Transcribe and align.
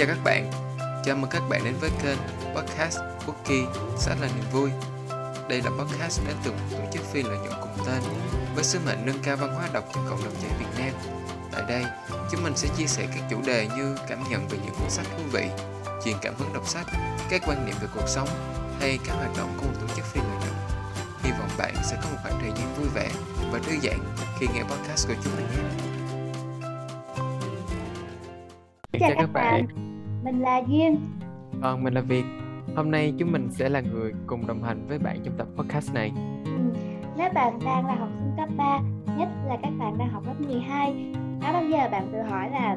chào 0.00 0.06
các 0.06 0.24
bạn, 0.24 0.50
chào 1.04 1.16
mừng 1.16 1.30
các 1.30 1.42
bạn 1.48 1.64
đến 1.64 1.74
với 1.80 1.90
kênh 2.02 2.18
podcast 2.56 2.98
Bookie 3.26 3.66
sách 3.98 4.16
là 4.20 4.28
niềm 4.36 4.44
vui. 4.52 4.70
Đây 5.48 5.62
là 5.62 5.70
podcast 5.70 6.20
đến 6.26 6.36
từ 6.44 6.50
một 6.52 6.58
tổ 6.70 6.78
chức 6.92 7.02
phi 7.12 7.22
lợi 7.22 7.38
nhuận 7.38 7.52
cùng 7.60 7.86
tên 7.86 8.02
với 8.54 8.64
sứ 8.64 8.78
mệnh 8.86 9.06
nâng 9.06 9.18
cao 9.22 9.36
văn 9.36 9.54
hóa 9.54 9.68
đọc 9.72 9.84
cho 9.94 10.00
cộng 10.08 10.24
đồng 10.24 10.34
trẻ 10.42 10.48
Việt 10.58 10.66
Nam. 10.78 10.92
Tại 11.52 11.62
đây, 11.68 11.84
chúng 12.30 12.42
mình 12.42 12.56
sẽ 12.56 12.68
chia 12.76 12.86
sẻ 12.86 13.06
các 13.14 13.22
chủ 13.30 13.36
đề 13.46 13.68
như 13.76 13.96
cảm 14.08 14.18
nhận 14.30 14.48
về 14.48 14.58
những 14.64 14.74
cuốn 14.74 14.90
sách 14.90 15.06
thú 15.16 15.22
vị, 15.32 15.46
truyền 16.04 16.16
cảm 16.22 16.34
hứng 16.38 16.52
đọc 16.52 16.68
sách, 16.68 16.86
các 17.30 17.42
quan 17.46 17.66
niệm 17.66 17.74
về 17.80 17.88
cuộc 17.94 18.08
sống 18.08 18.28
hay 18.80 18.98
các 19.06 19.14
hoạt 19.14 19.30
động 19.36 19.54
của 19.56 19.66
một 19.66 19.74
tổ 19.80 19.94
chức 19.96 20.04
phi 20.04 20.20
lợi 20.20 20.36
nhuận. 20.36 20.54
Hy 21.22 21.30
vọng 21.30 21.50
bạn 21.58 21.74
sẽ 21.84 21.96
có 22.02 22.10
một 22.10 22.16
khoảng 22.22 22.40
thời 22.40 22.50
gian 22.50 22.74
vui 22.74 22.88
vẻ 22.94 23.10
và 23.52 23.58
thư 23.58 23.72
giãn 23.82 23.98
khi 24.38 24.46
nghe 24.54 24.62
podcast 24.62 25.08
của 25.08 25.14
chúng 25.24 25.32
mình 25.36 25.46
nhé. 25.50 25.86
Chào 29.00 29.10
các 29.16 29.32
bạn. 29.32 29.79
Mình 30.24 30.40
là 30.40 30.62
Duyên. 30.68 30.96
Còn 31.62 31.84
mình 31.84 31.94
là 31.94 32.00
Việt. 32.00 32.24
Hôm 32.76 32.90
nay 32.90 33.14
chúng 33.18 33.32
mình 33.32 33.48
sẽ 33.50 33.68
là 33.68 33.80
người 33.80 34.12
cùng 34.26 34.46
đồng 34.46 34.62
hành 34.62 34.86
với 34.88 34.98
bạn 34.98 35.16
trong 35.24 35.34
tập 35.38 35.46
podcast 35.56 35.94
này. 35.94 36.12
Ừ. 36.44 36.50
Nếu 37.16 37.28
bạn 37.34 37.58
đang 37.64 37.86
là 37.86 37.94
học 37.94 38.08
sinh 38.18 38.32
cấp 38.36 38.48
3, 38.56 38.80
nhất 39.18 39.28
là 39.48 39.56
các 39.62 39.72
bạn 39.78 39.98
đang 39.98 40.08
học 40.08 40.22
lớp 40.26 40.34
12, 40.46 41.12
có 41.42 41.52
bao 41.52 41.64
giờ 41.64 41.88
bạn 41.90 42.08
tự 42.12 42.22
hỏi 42.22 42.50
là 42.50 42.76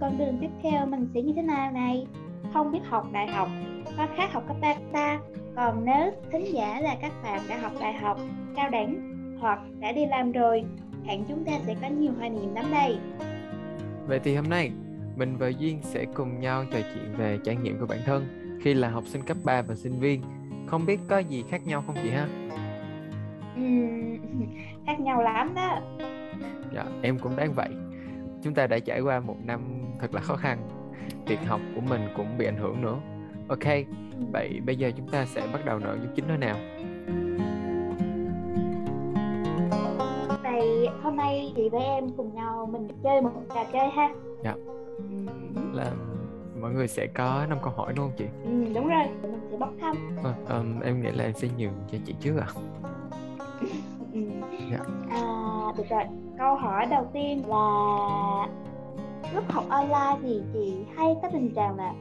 con 0.00 0.18
đường 0.18 0.38
tiếp 0.40 0.50
theo 0.62 0.86
mình 0.86 1.08
sẽ 1.14 1.22
như 1.22 1.32
thế 1.36 1.42
nào 1.42 1.72
này? 1.72 2.06
Không 2.54 2.72
biết 2.72 2.80
học 2.88 3.06
đại 3.12 3.26
học 3.26 3.48
có 3.96 4.06
khác 4.16 4.32
học 4.32 4.44
cấp 4.48 4.56
3 4.60 4.74
ta? 4.92 5.18
Còn 5.56 5.84
nếu 5.84 6.12
thính 6.32 6.54
giả 6.54 6.80
là 6.80 6.96
các 7.00 7.12
bạn 7.22 7.40
đã 7.48 7.58
học 7.58 7.72
đại 7.80 7.92
học, 7.92 8.18
cao 8.56 8.70
đẳng 8.70 9.14
hoặc 9.40 9.58
đã 9.80 9.92
đi 9.92 10.06
làm 10.06 10.32
rồi, 10.32 10.64
hẳn 11.06 11.24
chúng 11.28 11.44
ta 11.44 11.52
sẽ 11.66 11.74
có 11.82 11.88
nhiều 11.88 12.12
hoài 12.18 12.30
niệm 12.30 12.54
lắm 12.54 12.64
đây. 12.70 12.98
Vậy 14.06 14.20
thì 14.24 14.36
hôm 14.36 14.48
nay 14.48 14.72
mình 15.18 15.36
và 15.36 15.48
Duyên 15.48 15.78
sẽ 15.82 16.04
cùng 16.14 16.40
nhau 16.40 16.64
trò 16.70 16.78
chuyện 16.94 17.14
về 17.16 17.38
trải 17.44 17.56
nghiệm 17.56 17.78
của 17.80 17.86
bản 17.86 17.98
thân 18.06 18.26
khi 18.62 18.74
là 18.74 18.90
học 18.90 19.04
sinh 19.06 19.22
cấp 19.22 19.36
3 19.44 19.62
và 19.62 19.74
sinh 19.74 20.00
viên. 20.00 20.22
Không 20.66 20.86
biết 20.86 21.00
có 21.08 21.18
gì 21.18 21.44
khác 21.48 21.66
nhau 21.66 21.84
không 21.86 21.96
chị 22.02 22.10
ha? 22.10 22.28
khác 24.86 25.00
nhau 25.00 25.22
lắm 25.22 25.54
đó. 25.54 25.80
Dạ, 26.74 26.84
em 27.02 27.18
cũng 27.18 27.36
đáng 27.36 27.52
vậy. 27.52 27.68
Chúng 28.42 28.54
ta 28.54 28.66
đã 28.66 28.78
trải 28.78 29.00
qua 29.00 29.20
một 29.20 29.36
năm 29.44 29.60
thật 30.00 30.14
là 30.14 30.20
khó 30.20 30.36
khăn. 30.36 30.58
Việc 31.26 31.38
học 31.46 31.60
của 31.74 31.80
mình 31.80 32.00
cũng 32.16 32.38
bị 32.38 32.46
ảnh 32.46 32.56
hưởng 32.56 32.82
nữa. 32.82 32.96
Ok, 33.48 33.64
vậy 34.32 34.60
bây 34.66 34.76
giờ 34.76 34.90
chúng 34.96 35.08
ta 35.08 35.26
sẽ 35.26 35.46
bắt 35.52 35.64
đầu 35.64 35.78
nội 35.78 35.98
dung 36.02 36.12
chính 36.14 36.24
thôi 36.28 36.38
nào. 36.38 36.56
Vậy 40.42 40.88
hôm 41.02 41.16
nay 41.16 41.52
chị 41.56 41.68
với 41.68 41.84
em 41.84 42.10
cùng 42.16 42.34
nhau 42.34 42.68
mình 42.72 42.88
chơi 43.02 43.22
một 43.22 43.30
trò 43.54 43.64
chơi 43.72 43.88
ha. 43.90 44.08
Dạ 44.44 44.54
là 45.78 45.92
mọi 46.60 46.72
người 46.72 46.88
sẽ 46.88 47.06
có 47.06 47.46
năm 47.48 47.58
câu 47.62 47.72
hỏi 47.76 47.92
đúng 47.96 48.06
không 48.06 48.16
chị? 48.18 48.24
Ừ, 48.44 48.74
đúng 48.74 48.88
rồi, 48.88 49.04
mình 49.22 49.40
sẽ 49.50 49.56
bốc 49.56 49.70
thăm. 49.80 49.96
À, 50.24 50.56
um, 50.56 50.80
em 50.80 51.02
nghĩ 51.02 51.10
là 51.10 51.24
em 51.24 51.32
sẽ 51.32 51.48
nhường 51.58 51.72
cho 51.92 51.98
chị 52.06 52.14
trước 52.20 52.36
ạ. 52.36 52.46
À. 52.46 52.60
ừ. 54.12 54.20
dạ. 54.72 54.78
à, 55.10 55.22
được 55.76 55.84
rồi. 55.90 56.04
Câu 56.38 56.54
hỏi 56.54 56.86
đầu 56.86 57.10
tiên 57.12 57.42
là 57.48 57.66
lúc 59.34 59.44
học 59.48 59.64
online 59.68 60.16
thì 60.22 60.42
chị 60.52 60.74
hay 60.96 61.16
có 61.22 61.28
tình 61.32 61.54
trạng 61.54 61.76
là 61.76 61.94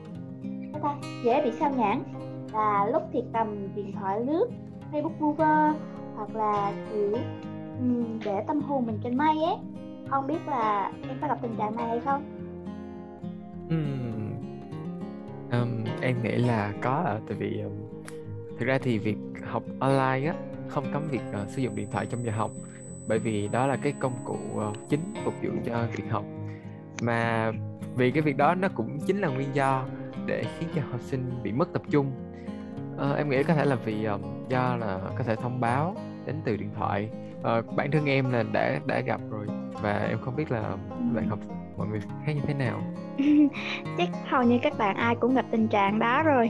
ta 0.84 0.96
dễ 1.24 1.42
bị 1.44 1.52
sao 1.60 1.72
nhãn 1.78 2.04
và 2.52 2.88
lúc 2.92 3.02
thì 3.14 3.24
cầm 3.34 3.76
điện 3.76 3.92
thoại 4.00 4.20
lướt 4.20 4.48
Facebook 4.92 5.34
vơ 5.34 5.74
hoặc 6.16 6.36
là 6.36 6.72
kiểu 6.94 7.18
để 8.26 8.44
tâm 8.48 8.62
hồn 8.62 8.86
mình 8.86 9.00
trên 9.04 9.18
mây 9.18 9.44
ấy 9.44 9.56
không 10.10 10.28
biết 10.28 10.48
là 10.48 10.92
em 11.10 11.18
có 11.22 11.28
gặp 11.28 11.38
tình 11.42 11.56
trạng 11.58 11.76
này 11.76 11.88
hay 11.88 12.00
không 12.00 12.37
Ừm. 13.70 14.34
Ừm, 15.52 15.84
em 16.02 16.24
nghĩ 16.24 16.36
là 16.36 16.74
có 16.82 16.92
ạ, 17.06 17.20
tại 17.28 17.38
vì, 17.40 17.60
ừm, 17.62 17.74
thực 18.60 18.66
ra 18.66 18.78
thì 18.78 18.98
việc 18.98 19.18
học 19.44 19.64
online 19.80 20.28
á, 20.28 20.34
không 20.68 20.86
cấm 20.94 21.08
việc, 21.12 21.22
ờ, 21.34 21.46
sử 21.50 21.62
dụng 21.62 21.76
điện 21.76 21.88
thoại 21.92 22.06
trong 22.06 22.26
giờ 22.26 22.32
học, 22.32 22.52
bởi 23.08 23.20
vì 23.20 23.48
đó 23.48 23.68
là 23.68 23.76
cái 23.76 23.94
công 24.00 24.14
cụ, 24.26 24.38
ờ, 24.58 24.74
chính 24.90 25.00
phục 25.26 25.34
vụ 25.44 25.50
cho 25.66 25.88
việc 25.96 26.04
học. 26.10 26.26
Mà 27.02 27.52
vì 27.96 28.12
cái 28.12 28.22
việc 28.22 28.38
đó 28.38 28.56
nó 28.56 28.68
cũng 28.76 29.00
chính 29.08 29.18
là 29.22 29.28
nguyên 29.28 29.56
do 29.56 29.86
để 30.26 30.44
khiến 30.60 30.70
cho 30.76 30.82
học 30.92 31.02
sinh 31.02 31.24
bị 31.44 31.52
mất 31.52 31.74
tập 31.74 31.82
trung. 31.92 32.12
Ờ, 32.98 33.16
em 33.16 33.30
nghĩ 33.30 33.44
có 33.44 33.54
thể 33.54 33.66
là 33.66 33.76
vì, 33.76 34.04
ờm, 34.04 34.22
do 34.50 34.76
là 34.76 35.00
có 35.18 35.24
thể 35.24 35.36
thông 35.36 35.60
báo 35.60 35.96
đến 36.26 36.36
từ 36.46 36.58
điện 36.58 36.70
thoại. 36.76 37.10
Ờ, 37.44 37.62
bản 37.76 37.92
thân 37.92 38.06
em 38.06 38.32
là 38.32 38.44
đã 38.54 38.80
đã 38.86 39.00
gặp 39.00 39.22
rồi 39.30 39.48
và 39.82 39.98
em 40.10 40.18
không 40.20 40.36
biết 40.36 40.52
là 40.52 40.76
bạn 41.16 41.28
học 41.30 41.40
mọi 41.78 41.88
người 41.88 42.00
khác 42.26 42.34
như 42.36 42.42
thế 42.48 42.54
nào? 42.54 42.82
chắc 43.98 44.10
hầu 44.30 44.44
như 44.44 44.60
các 44.62 44.78
bạn 44.78 44.96
ai 44.96 45.16
cũng 45.16 45.36
gặp 45.36 45.46
tình 45.52 45.68
trạng 45.68 46.00
đó 46.00 46.24
rồi. 46.24 46.50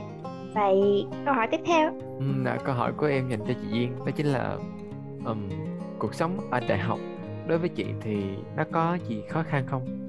Vậy 0.54 1.06
câu 1.24 1.34
hỏi 1.34 1.46
tiếp 1.50 1.60
theo. 1.66 1.90
Ừ, 2.18 2.24
câu 2.64 2.74
hỏi 2.74 2.92
của 2.92 3.06
em 3.06 3.28
dành 3.28 3.40
cho 3.40 3.54
chị 3.62 3.68
Duyên 3.70 3.92
đó 3.98 4.12
chính 4.16 4.26
là 4.26 4.56
um, 5.24 5.48
cuộc 5.98 6.14
sống 6.14 6.50
ở 6.50 6.60
đại 6.68 6.78
học 6.78 6.98
đối 7.46 7.58
với 7.58 7.68
chị 7.68 7.86
thì 8.00 8.16
nó 8.56 8.64
có 8.72 8.98
gì 9.08 9.22
khó 9.28 9.42
khăn 9.42 9.64
không? 9.66 10.08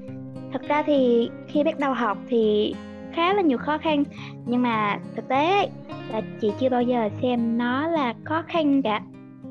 Thật 0.52 0.62
ra 0.68 0.82
thì 0.86 1.30
khi 1.48 1.64
bắt 1.64 1.78
đầu 1.78 1.94
học 1.94 2.18
thì 2.28 2.74
khá 3.12 3.34
là 3.34 3.42
nhiều 3.42 3.58
khó 3.58 3.78
khăn 3.78 4.04
nhưng 4.46 4.62
mà 4.62 4.98
thực 5.16 5.28
tế 5.28 5.68
là 6.12 6.20
chị 6.40 6.52
chưa 6.60 6.68
bao 6.68 6.82
giờ 6.82 7.08
xem 7.22 7.58
nó 7.58 7.88
là 7.88 8.14
khó 8.24 8.42
khăn 8.48 8.82
cả 8.82 9.00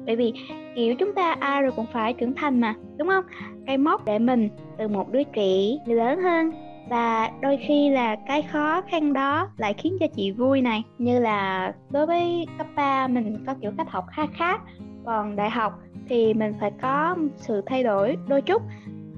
bởi 0.10 0.16
vì 0.16 0.34
kiểu 0.76 0.96
chúng 0.96 1.14
ta 1.14 1.36
ai 1.40 1.62
rồi 1.62 1.72
cũng 1.76 1.86
phải 1.94 2.14
trưởng 2.14 2.36
thành 2.36 2.62
mà 2.62 2.76
đúng 2.98 3.08
không? 3.08 3.24
Cái 3.66 3.78
mốc 3.78 4.06
để 4.06 4.20
mình 4.20 4.50
từ 4.78 4.88
một 4.88 5.12
đứa 5.12 5.24
trẻ 5.24 5.78
lớn 5.86 6.22
hơn. 6.22 6.52
Và 6.90 7.32
đôi 7.42 7.58
khi 7.68 7.90
là 7.90 8.16
cái 8.28 8.42
khó 8.42 8.82
khăn 8.82 9.14
đó 9.14 9.50
lại 9.58 9.74
khiến 9.74 9.98
cho 10.00 10.08
chị 10.16 10.32
vui 10.32 10.62
này. 10.62 10.84
Như 10.98 11.20
là 11.20 11.74
đối 11.90 12.06
với 12.06 12.46
cấp 12.58 12.68
3 12.76 13.08
mình 13.08 13.44
có 13.48 13.54
kiểu 13.62 13.72
cách 13.78 13.90
học 13.90 14.06
khá 14.12 14.26
khác 14.26 14.62
còn 15.06 15.36
đại 15.36 15.50
học 15.50 15.80
thì 16.08 16.34
mình 16.34 16.54
phải 16.60 16.72
có 16.82 17.16
sự 17.36 17.62
thay 17.66 17.84
đổi 17.84 18.18
đôi 18.28 18.42
chút. 18.42 18.62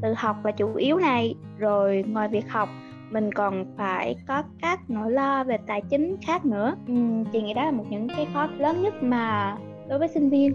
Tự 0.01 0.13
học 0.17 0.45
là 0.45 0.51
chủ 0.51 0.75
yếu 0.75 0.97
này 0.97 1.35
rồi 1.57 2.03
ngoài 2.07 2.27
việc 2.27 2.49
học 2.49 2.69
mình 3.11 3.33
còn 3.33 3.65
phải 3.77 4.15
có 4.27 4.43
các 4.61 4.79
nỗi 4.87 5.11
lo 5.11 5.43
về 5.43 5.57
tài 5.67 5.81
chính 5.89 6.15
khác 6.25 6.45
nữa. 6.45 6.75
Uhm, 6.91 7.23
chị 7.31 7.41
nghĩ 7.41 7.53
đó 7.53 7.65
là 7.65 7.71
một 7.71 7.85
những 7.89 8.07
cái 8.07 8.27
khó 8.33 8.47
lớn 8.57 8.81
nhất 8.81 8.93
mà 9.03 9.57
đối 9.89 9.99
với 9.99 10.07
sinh 10.07 10.29
viên 10.29 10.53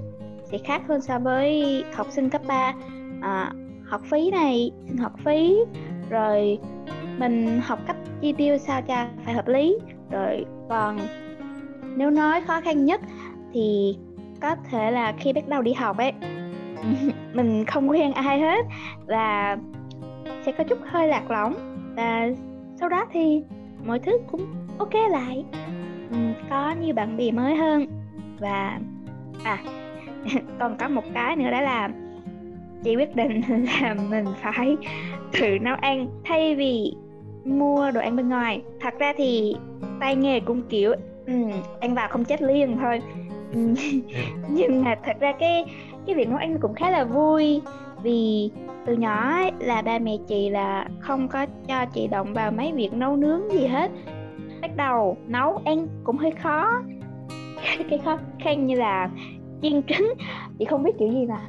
sẽ 0.51 0.59
khác 0.59 0.83
hơn 0.89 1.01
so 1.01 1.19
với 1.19 1.84
học 1.95 2.07
sinh 2.11 2.31
cấp 2.31 2.41
3 2.47 2.75
à, 3.23 3.53
học 3.87 4.01
phí 4.11 4.31
này 4.31 4.71
xin 4.87 4.97
học 4.97 5.12
phí 5.25 5.57
rồi 6.11 6.59
mình 7.19 7.61
học 7.65 7.79
cách 7.87 7.97
chi 8.21 8.33
tiêu 8.33 8.59
sao 8.59 8.83
cho 8.83 9.07
phải 9.25 9.34
hợp 9.34 9.49
lý. 9.49 9.79
Rồi 10.11 10.45
còn 10.69 10.99
nếu 11.97 12.11
nói 12.11 12.41
khó 12.41 12.61
khăn 12.61 12.84
nhất 12.84 13.01
thì 13.53 13.97
có 14.41 14.57
thể 14.71 14.91
là 14.91 15.12
khi 15.19 15.33
bắt 15.33 15.49
đầu 15.49 15.62
đi 15.62 15.73
học 15.73 15.99
ấy 15.99 16.12
mình 17.33 17.65
không 17.65 17.91
quen 17.91 18.13
ai 18.13 18.41
hết 18.41 18.67
và 19.07 19.57
sẽ 20.47 20.53
có 20.53 20.65
chút 20.65 20.78
hơi 20.84 21.09
lạc 21.09 21.31
lõng. 21.31 21.55
Và 21.97 22.28
sau 22.81 22.89
đó 22.89 23.05
thì 23.13 23.43
mọi 23.84 23.99
thứ 23.99 24.19
cũng 24.31 24.47
ok 24.78 24.95
lại. 25.11 25.45
Ừ, 26.11 26.17
có 26.51 26.75
nhiều 26.81 26.95
bạn 26.95 27.17
bè 27.17 27.31
mới 27.31 27.57
hơn 27.57 27.87
và 28.41 28.81
à 29.45 29.59
còn 30.59 30.76
có 30.76 30.88
một 30.88 31.04
cái 31.14 31.37
nữa 31.37 31.50
đó 31.50 31.60
là 31.60 31.88
chị 32.84 32.97
quyết 32.97 33.16
định 33.16 33.41
là 33.82 33.94
mình 34.10 34.25
phải 34.42 34.76
tự 35.32 35.59
nấu 35.60 35.76
ăn 35.81 36.06
thay 36.25 36.54
vì 36.54 36.92
mua 37.44 37.91
đồ 37.91 38.00
ăn 38.00 38.16
bên 38.16 38.28
ngoài. 38.28 38.62
Thật 38.81 38.94
ra 38.98 39.12
thì 39.16 39.56
tay 40.00 40.16
nghề 40.16 40.41
cũng 40.41 40.62
kiểu 40.69 40.94
um, 41.26 41.50
ăn 41.81 41.94
vào 41.94 42.09
không 42.09 42.25
chết 42.25 42.42
liền 42.42 42.76
thôi. 42.81 43.03
Nhưng 44.48 44.84
mà 44.84 44.94
thật 45.04 45.16
ra 45.20 45.32
cái 45.32 45.65
cái 46.06 46.15
việc 46.15 46.28
nấu 46.28 46.38
ăn 46.38 46.59
cũng 46.60 46.75
khá 46.75 46.91
là 46.91 47.04
vui 47.04 47.62
vì 48.03 48.50
từ 48.86 48.97
nhỏ 48.97 49.31
ấy, 49.31 49.53
là 49.59 49.82
ba 49.82 49.98
mẹ 49.98 50.16
chị 50.28 50.50
là 50.50 50.88
không 51.00 51.28
có 51.28 51.47
cho 51.69 51.86
chị 51.86 52.06
động 52.06 52.34
vào 52.34 52.50
mấy 52.50 52.72
việc 52.72 52.92
nấu 52.92 53.16
nướng 53.16 53.53
gì 53.53 53.66
hết. 53.66 53.91
Bắt 54.62 54.71
đầu 54.77 55.16
nấu 55.27 55.60
ăn 55.65 55.86
cũng 56.04 56.16
hơi 56.16 56.30
khó. 56.30 56.83
Cái 57.91 57.98
khó 58.04 58.18
khăn 58.39 58.66
như 58.66 58.74
là 58.74 59.10
chiên 59.62 59.82
trứng. 59.82 60.12
Chị 60.58 60.64
không 60.64 60.82
biết 60.82 60.92
kiểu 60.98 61.12
gì 61.12 61.26
mà. 61.26 61.41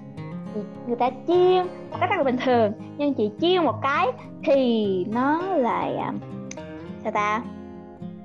Người 0.87 0.95
ta 0.95 1.09
chiên 1.27 1.63
một 1.91 1.97
cách 1.99 2.09
rất 2.09 2.15
là 2.17 2.23
bình 2.23 2.37
thường 2.45 2.71
nhưng 2.97 3.13
chị 3.13 3.31
chiên 3.41 3.63
một 3.63 3.75
cái 3.81 4.07
thì 4.43 5.05
nó 5.09 5.41
lại 5.41 5.95
à, 5.95 6.13
sao 7.03 7.11
ta? 7.11 7.43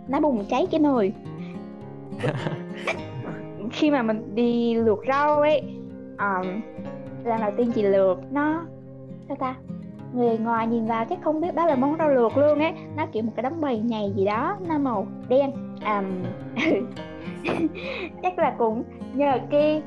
Nó 0.08 0.20
bùng 0.20 0.44
cháy 0.44 0.66
cái 0.70 0.80
nồi. 0.80 1.12
Khi 3.72 3.90
mà 3.90 4.02
mình 4.02 4.34
đi 4.34 4.74
luộc 4.74 4.98
rau 5.08 5.40
ấy 5.40 5.60
um, 6.18 6.60
lần 7.24 7.40
đầu 7.40 7.50
tiên 7.56 7.72
chị 7.74 7.82
luộc 7.82 8.18
nó 8.32 8.62
sao 9.28 9.36
ta? 9.36 9.54
Người 10.14 10.38
ngoài 10.38 10.66
nhìn 10.66 10.86
vào 10.86 11.04
chắc 11.04 11.18
không 11.22 11.40
biết 11.40 11.54
đó 11.54 11.66
là 11.66 11.74
món 11.74 11.98
rau 11.98 12.10
luộc 12.10 12.36
luôn 12.36 12.58
ấy. 12.58 12.72
Nó 12.96 13.06
kiểu 13.12 13.22
một 13.22 13.32
cái 13.36 13.42
đống 13.42 13.60
bầy 13.60 13.78
nhầy 13.78 14.12
gì 14.16 14.24
đó 14.24 14.56
nó 14.68 14.78
màu 14.78 15.06
đen 15.28 15.50
um, 15.84 16.04
chắc 18.22 18.38
là 18.38 18.54
cũng 18.58 18.84
nhờ 19.14 19.38
cái 19.50 19.82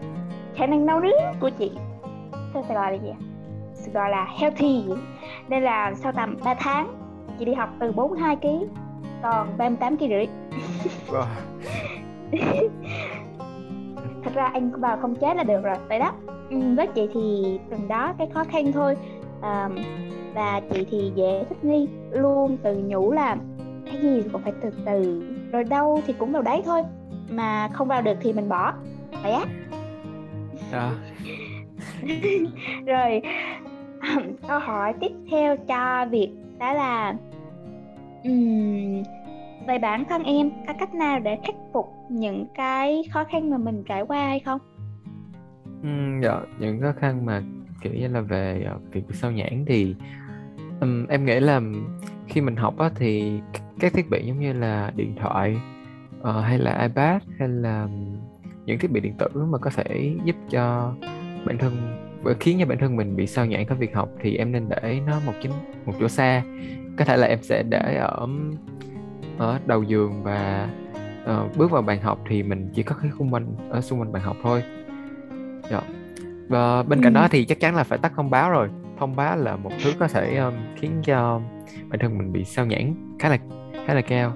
khả 0.56 0.66
năng 0.66 0.86
nấu 0.86 1.00
nướng 1.00 1.14
của 1.40 1.50
chị. 1.50 1.72
Sao 2.54 2.64
sẽ 2.68 2.76
gọi 2.76 2.92
là 2.92 2.98
gì 2.98 3.12
gọi 3.94 4.10
là 4.10 4.28
healthy 4.40 4.84
nên 5.50 5.64
là 5.64 5.94
sau 5.94 6.12
tầm 6.12 6.38
3 6.44 6.54
tháng 6.54 6.88
chị 7.40 7.46
đi 7.46 7.54
học 7.54 7.70
từ 7.80 7.92
42 7.92 8.36
kg 8.36 8.48
còn 9.24 9.58
38 9.58 9.98
kg 9.98 10.10
rưỡi. 10.10 10.28
Wow. 11.08 11.26
thật 14.24 14.32
ra 14.34 14.46
anh 14.54 14.72
vào 14.72 14.98
không 15.02 15.16
chết 15.16 15.38
là 15.38 15.44
được 15.44 15.64
rồi 15.64 15.76
vậy 15.90 16.00
đó. 16.00 16.12
Ừ, 16.50 16.58
với 16.78 16.88
chị 16.88 17.10
thì 17.14 17.60
từng 17.70 17.88
đó 17.88 18.14
cái 18.18 18.28
khó 18.34 18.44
khăn 18.44 18.72
thôi. 18.72 18.96
À, 19.42 19.70
và 20.36 20.62
chị 20.72 20.86
thì 20.92 21.12
dễ 21.16 21.46
thích 21.50 21.66
nghi 21.66 21.88
luôn 22.12 22.58
từ 22.64 22.84
nhủ 22.88 23.12
là 23.12 23.38
cái 23.86 24.02
gì 24.02 24.24
cũng 24.32 24.42
phải 24.42 24.54
từ 24.62 24.70
từ 24.86 25.24
rồi 25.56 25.64
đâu 25.64 26.02
thì 26.08 26.14
cũng 26.14 26.32
vào 26.32 26.42
đấy 26.42 26.62
thôi 26.66 26.82
mà 27.30 27.70
không 27.74 27.88
vào 27.88 28.02
được 28.02 28.18
thì 28.22 28.34
mình 28.34 28.50
bỏ 28.50 28.74
vậy 29.24 29.32
á 29.32 29.46
à. 30.72 30.92
rồi 32.86 33.22
câu 34.48 34.60
hỏi 34.60 34.94
tiếp 35.02 35.12
theo 35.32 35.58
cho 35.58 36.06
việc 36.06 36.30
đó 36.60 36.74
là 36.74 37.16
um, 38.24 39.04
về 39.68 39.80
bản 39.82 40.06
thân 40.10 40.24
em 40.24 40.52
có 40.68 40.74
cách 40.80 40.94
nào 40.94 41.20
để 41.20 41.38
khắc 41.44 41.56
phục 41.74 41.94
những 42.10 42.46
cái 42.56 43.04
khó 43.12 43.24
khăn 43.24 43.50
mà 43.50 43.58
mình 43.58 43.84
trải 43.84 44.02
qua 44.02 44.28
hay 44.28 44.40
không? 44.40 44.60
Ừ, 45.84 45.90
dạ 46.24 46.42
những 46.60 46.82
khó 46.82 46.94
khăn 47.00 47.26
mà 47.26 47.42
kiểu 47.82 47.94
như 47.94 48.08
là 48.08 48.22
về 48.22 48.68
uh, 48.76 48.94
việc 48.94 49.04
sao 49.14 49.32
nhãn 49.32 49.66
thì 49.68 49.96
um, 50.82 51.08
em 51.08 51.26
nghĩ 51.26 51.40
là 51.40 51.62
khi 52.28 52.42
mình 52.42 52.56
học 52.56 52.78
á, 52.78 52.90
thì 52.96 53.40
các 53.80 53.94
thiết 53.94 54.10
bị 54.10 54.26
giống 54.26 54.40
như 54.40 54.54
là 54.54 54.92
điện 54.96 55.16
thoại 55.20 55.58
uh, 56.22 56.44
hay 56.44 56.58
là 56.58 56.82
iPad 56.82 57.22
hay 57.40 57.48
là 57.48 57.88
những 58.66 58.80
thiết 58.80 58.92
bị 58.92 59.00
điện 59.00 59.14
tử 59.18 59.28
mà 59.50 59.58
có 59.58 59.70
thể 59.76 60.16
giúp 60.24 60.36
cho 60.50 60.94
bản 61.46 61.58
thân 61.58 62.02
khiến 62.40 62.58
cho 62.60 62.66
bản 62.66 62.78
thân 62.78 62.96
mình 62.96 63.16
bị 63.16 63.28
sao 63.28 63.46
nhãn 63.46 63.66
cái 63.66 63.78
việc 63.78 63.96
học 63.96 64.10
thì 64.22 64.36
em 64.36 64.52
nên 64.52 64.70
để 64.70 65.00
nó 65.08 65.20
một 65.26 65.34
chính 65.42 65.52
một 65.86 65.94
chỗ 66.00 66.08
xa 66.08 66.44
có 66.98 67.06
thể 67.06 67.18
là 67.18 67.28
em 67.28 67.40
sẽ 67.42 67.64
để 67.64 67.96
ở 67.96 68.28
ở 69.38 69.60
đầu 69.66 69.84
giường 69.84 70.24
và 70.24 70.70
uh, 71.24 71.58
bước 71.58 71.72
vào 71.72 71.82
bàn 71.82 72.02
học 72.02 72.20
thì 72.30 72.44
mình 72.44 72.72
chỉ 72.74 72.84
có 72.84 72.96
cái 73.02 73.12
khung 73.12 73.34
quanh 73.34 73.56
ở 73.70 73.82
xung 73.82 74.00
quanh 74.00 74.12
bàn 74.12 74.24
học 74.24 74.38
thôi 74.44 74.64
dạ. 75.72 75.82
và 76.48 76.84
bên 76.84 77.04
cạnh 77.04 77.14
ừ. 77.14 77.20
đó 77.20 77.28
thì 77.32 77.46
chắc 77.46 77.60
chắn 77.60 77.76
là 77.76 77.84
phải 77.84 77.98
tắt 77.98 78.12
thông 78.16 78.30
báo 78.30 78.52
rồi 78.52 78.70
thông 79.00 79.16
báo 79.16 79.38
là 79.38 79.56
một 79.56 79.72
thứ 79.84 79.94
có 80.00 80.08
thể 80.08 80.38
um, 80.38 80.54
khiến 80.76 80.92
cho 81.04 81.42
bản 81.90 82.00
thân 82.00 82.18
mình 82.18 82.32
bị 82.32 82.46
sao 82.46 82.66
nhãn 82.66 82.94
khá 83.20 83.30
là 83.30 83.38
khá 83.88 83.94
là 83.94 84.02
cao. 84.02 84.34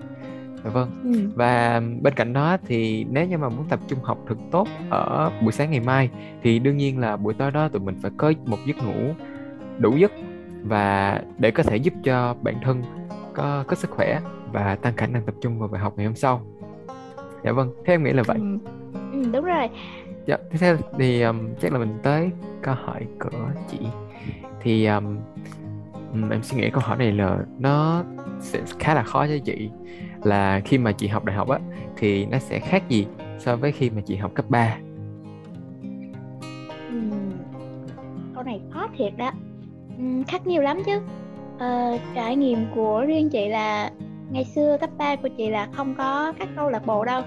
Dạ 0.63 0.69
vâng. 0.69 1.01
Ừ. 1.03 1.31
và 1.35 1.81
bên 2.01 2.13
cạnh 2.13 2.33
đó 2.33 2.57
thì 2.67 3.05
nếu 3.09 3.27
như 3.27 3.37
mà 3.37 3.49
muốn 3.49 3.65
tập 3.69 3.79
trung 3.87 3.99
học 4.03 4.17
thật 4.27 4.35
tốt 4.51 4.67
ở 4.89 5.31
buổi 5.41 5.51
sáng 5.51 5.71
ngày 5.71 5.79
mai 5.79 6.09
thì 6.43 6.59
đương 6.59 6.77
nhiên 6.77 6.99
là 6.99 7.17
buổi 7.17 7.33
tối 7.33 7.51
đó 7.51 7.69
tụi 7.69 7.81
mình 7.81 7.95
phải 8.01 8.11
có 8.17 8.33
một 8.45 8.57
giấc 8.65 8.77
ngủ 8.77 9.13
đủ 9.77 9.97
giấc 9.97 10.11
và 10.63 11.21
để 11.37 11.51
có 11.51 11.63
thể 11.63 11.77
giúp 11.77 11.93
cho 12.03 12.35
bản 12.41 12.55
thân 12.63 12.83
có 13.33 13.63
có 13.67 13.75
sức 13.75 13.89
khỏe 13.89 14.21
và 14.51 14.75
tăng 14.75 14.95
khả 14.95 15.07
năng 15.07 15.25
tập 15.25 15.35
trung 15.41 15.59
vào 15.59 15.67
bài 15.67 15.81
học 15.81 15.93
ngày 15.97 16.05
hôm 16.05 16.15
sau. 16.15 16.41
Dạ 17.43 17.51
vâng 17.51 17.73
theo 17.85 17.93
em 17.93 18.03
nghĩ 18.03 18.11
là 18.11 18.23
vậy. 18.23 18.37
Ừ, 18.39 18.57
ừ 19.11 19.29
đúng 19.33 19.45
rồi. 19.45 19.69
Dạ 20.25 20.37
tiếp 20.51 20.57
theo 20.59 20.77
thì 20.97 21.21
um, 21.21 21.49
chắc 21.61 21.73
là 21.73 21.79
mình 21.79 21.99
tới 22.03 22.29
câu 22.61 22.75
hỏi 22.75 23.05
của 23.19 23.51
chị. 23.71 23.79
Thì 24.61 24.85
um, 24.85 25.17
em 26.13 26.43
suy 26.43 26.57
nghĩ 26.57 26.69
câu 26.69 26.81
hỏi 26.85 26.97
này 26.97 27.11
là 27.11 27.37
nó 27.59 28.03
sẽ 28.39 28.59
khá 28.79 28.93
là 28.93 29.03
khó 29.03 29.27
cho 29.27 29.37
chị. 29.45 29.69
Là 30.23 30.61
khi 30.65 30.77
mà 30.77 30.91
chị 30.91 31.07
học 31.07 31.25
đại 31.25 31.35
học 31.35 31.49
á 31.49 31.59
thì 31.97 32.25
nó 32.25 32.37
sẽ 32.37 32.59
khác 32.59 32.89
gì 32.89 33.07
so 33.39 33.55
với 33.55 33.71
khi 33.71 33.89
mà 33.89 34.01
chị 34.01 34.15
học 34.15 34.31
cấp 34.33 34.45
3 34.49 34.77
câu 38.39 38.43
này 38.43 38.61
khó 38.69 38.87
thiệt 38.97 39.13
đó. 39.17 39.31
Khác 40.27 40.47
nhiều 40.47 40.61
lắm 40.61 40.81
chứ. 40.85 41.01
Ờ, 41.59 41.97
trải 42.15 42.35
nghiệm 42.35 42.65
của 42.75 43.03
riêng 43.07 43.29
chị 43.29 43.49
là 43.49 43.91
ngày 44.31 44.45
xưa 44.45 44.77
cấp 44.81 44.89
3 44.97 45.15
của 45.15 45.29
chị 45.37 45.49
là 45.49 45.67
không 45.73 45.95
có 45.97 46.33
các 46.39 46.49
câu 46.55 46.69
lạc 46.69 46.85
bộ 46.85 47.05
đâu 47.05 47.21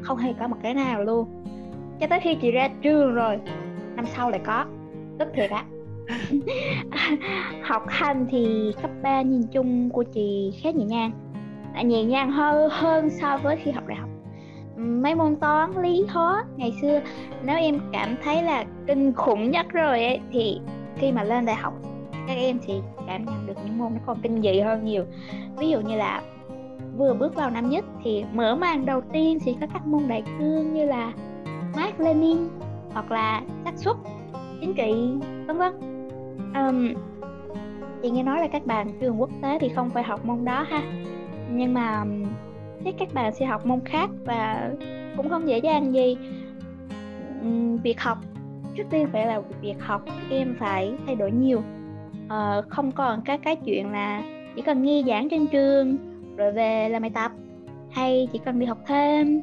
không 0.00 0.18
hề 0.18 0.32
có 0.40 0.48
một 0.48 0.56
cái 0.62 0.74
nào 0.74 1.04
luôn. 1.04 1.44
Cho 2.00 2.06
tới 2.06 2.20
khi 2.20 2.34
chị 2.34 2.50
ra 2.50 2.68
trường 2.82 3.14
rồi 3.14 3.38
năm 3.96 4.06
sau 4.06 4.30
lại 4.30 4.40
có. 4.44 4.64
Tức 5.18 5.28
thiệt 5.34 5.50
á. 5.50 5.64
học 7.62 7.82
hành 7.88 8.26
thì 8.30 8.72
cấp 8.82 8.90
3 9.02 9.22
nhìn 9.22 9.42
chung 9.52 9.90
của 9.90 10.02
chị 10.02 10.52
khá 10.62 10.70
nhẹ 10.70 10.84
nhàng. 10.84 11.10
À, 11.74 11.82
nhẹ 11.82 12.04
nhàng 12.04 12.30
hơn 12.30 12.70
hơn 12.72 13.10
so 13.20 13.38
với 13.42 13.56
khi 13.56 13.70
học 13.70 13.86
đại 13.86 13.98
học. 13.98 14.08
Mấy 14.76 15.14
môn 15.14 15.36
toán 15.36 15.82
lý 15.82 16.04
hóa 16.08 16.44
ngày 16.56 16.72
xưa 16.82 17.00
nếu 17.44 17.56
em 17.56 17.80
cảm 17.92 18.16
thấy 18.24 18.42
là 18.42 18.64
kinh 18.86 19.12
khủng 19.12 19.50
nhất 19.50 19.66
rồi 19.72 20.04
ấy 20.04 20.20
thì 20.32 20.60
khi 20.96 21.12
mà 21.12 21.24
lên 21.24 21.46
đại 21.46 21.56
học 21.56 21.74
các 22.26 22.36
em 22.36 22.58
thì 22.66 22.74
cảm 23.06 23.24
nhận 23.24 23.46
được 23.46 23.54
những 23.64 23.78
môn 23.78 23.92
nó 23.94 24.00
còn 24.06 24.18
kinh 24.22 24.42
dị 24.42 24.60
hơn 24.60 24.84
nhiều. 24.84 25.04
Ví 25.56 25.68
dụ 25.68 25.80
như 25.80 25.96
là 25.96 26.22
vừa 26.96 27.14
bước 27.14 27.34
vào 27.34 27.50
năm 27.50 27.70
nhất 27.70 27.84
thì 28.04 28.24
mở 28.32 28.56
màn 28.56 28.86
đầu 28.86 29.00
tiên 29.12 29.38
thì 29.44 29.56
có 29.60 29.66
các 29.72 29.86
môn 29.86 30.08
đại 30.08 30.22
cương 30.38 30.74
như 30.74 30.84
là 30.84 31.12
Mark 31.76 32.00
Lenin 32.00 32.38
hoặc 32.92 33.10
là 33.10 33.42
xác 33.64 33.72
suất 33.76 33.96
chính 34.60 34.74
trị 34.74 34.92
vân 35.46 35.58
vân 35.58 35.99
um, 36.54 36.94
chị 38.02 38.10
nghe 38.10 38.22
nói 38.22 38.40
là 38.40 38.48
các 38.48 38.66
bạn 38.66 38.88
trường 39.00 39.20
quốc 39.20 39.30
tế 39.42 39.58
thì 39.58 39.68
không 39.68 39.90
phải 39.90 40.02
học 40.02 40.24
môn 40.24 40.44
đó 40.44 40.62
ha. 40.62 40.82
Nhưng 41.50 41.74
mà 41.74 42.04
chắc 42.84 42.94
các 42.98 43.14
bạn 43.14 43.34
sẽ 43.34 43.46
học 43.46 43.66
môn 43.66 43.80
khác 43.84 44.10
và 44.24 44.70
cũng 45.16 45.28
không 45.28 45.48
dễ 45.48 45.58
dàng 45.58 45.94
gì. 45.94 46.16
Um, 47.42 47.76
việc 47.76 48.00
học 48.00 48.18
trước 48.76 48.84
tiên 48.90 49.08
phải 49.12 49.26
là 49.26 49.40
việc 49.60 49.74
học 49.80 50.02
em 50.30 50.56
phải 50.58 50.94
thay 51.06 51.14
đổi 51.14 51.30
nhiều. 51.30 51.62
Uh, 52.26 52.68
không 52.68 52.92
còn 52.92 53.22
các 53.24 53.40
cái 53.42 53.56
chuyện 53.56 53.92
là 53.92 54.22
chỉ 54.56 54.62
cần 54.62 54.82
nghe 54.82 55.02
giảng 55.06 55.28
trên 55.28 55.46
trường 55.46 55.96
rồi 56.36 56.52
về 56.52 56.88
là 56.88 56.98
bài 56.98 57.10
tập 57.14 57.32
hay 57.90 58.28
chỉ 58.32 58.38
cần 58.44 58.58
đi 58.58 58.66
học 58.66 58.78
thêm 58.86 59.42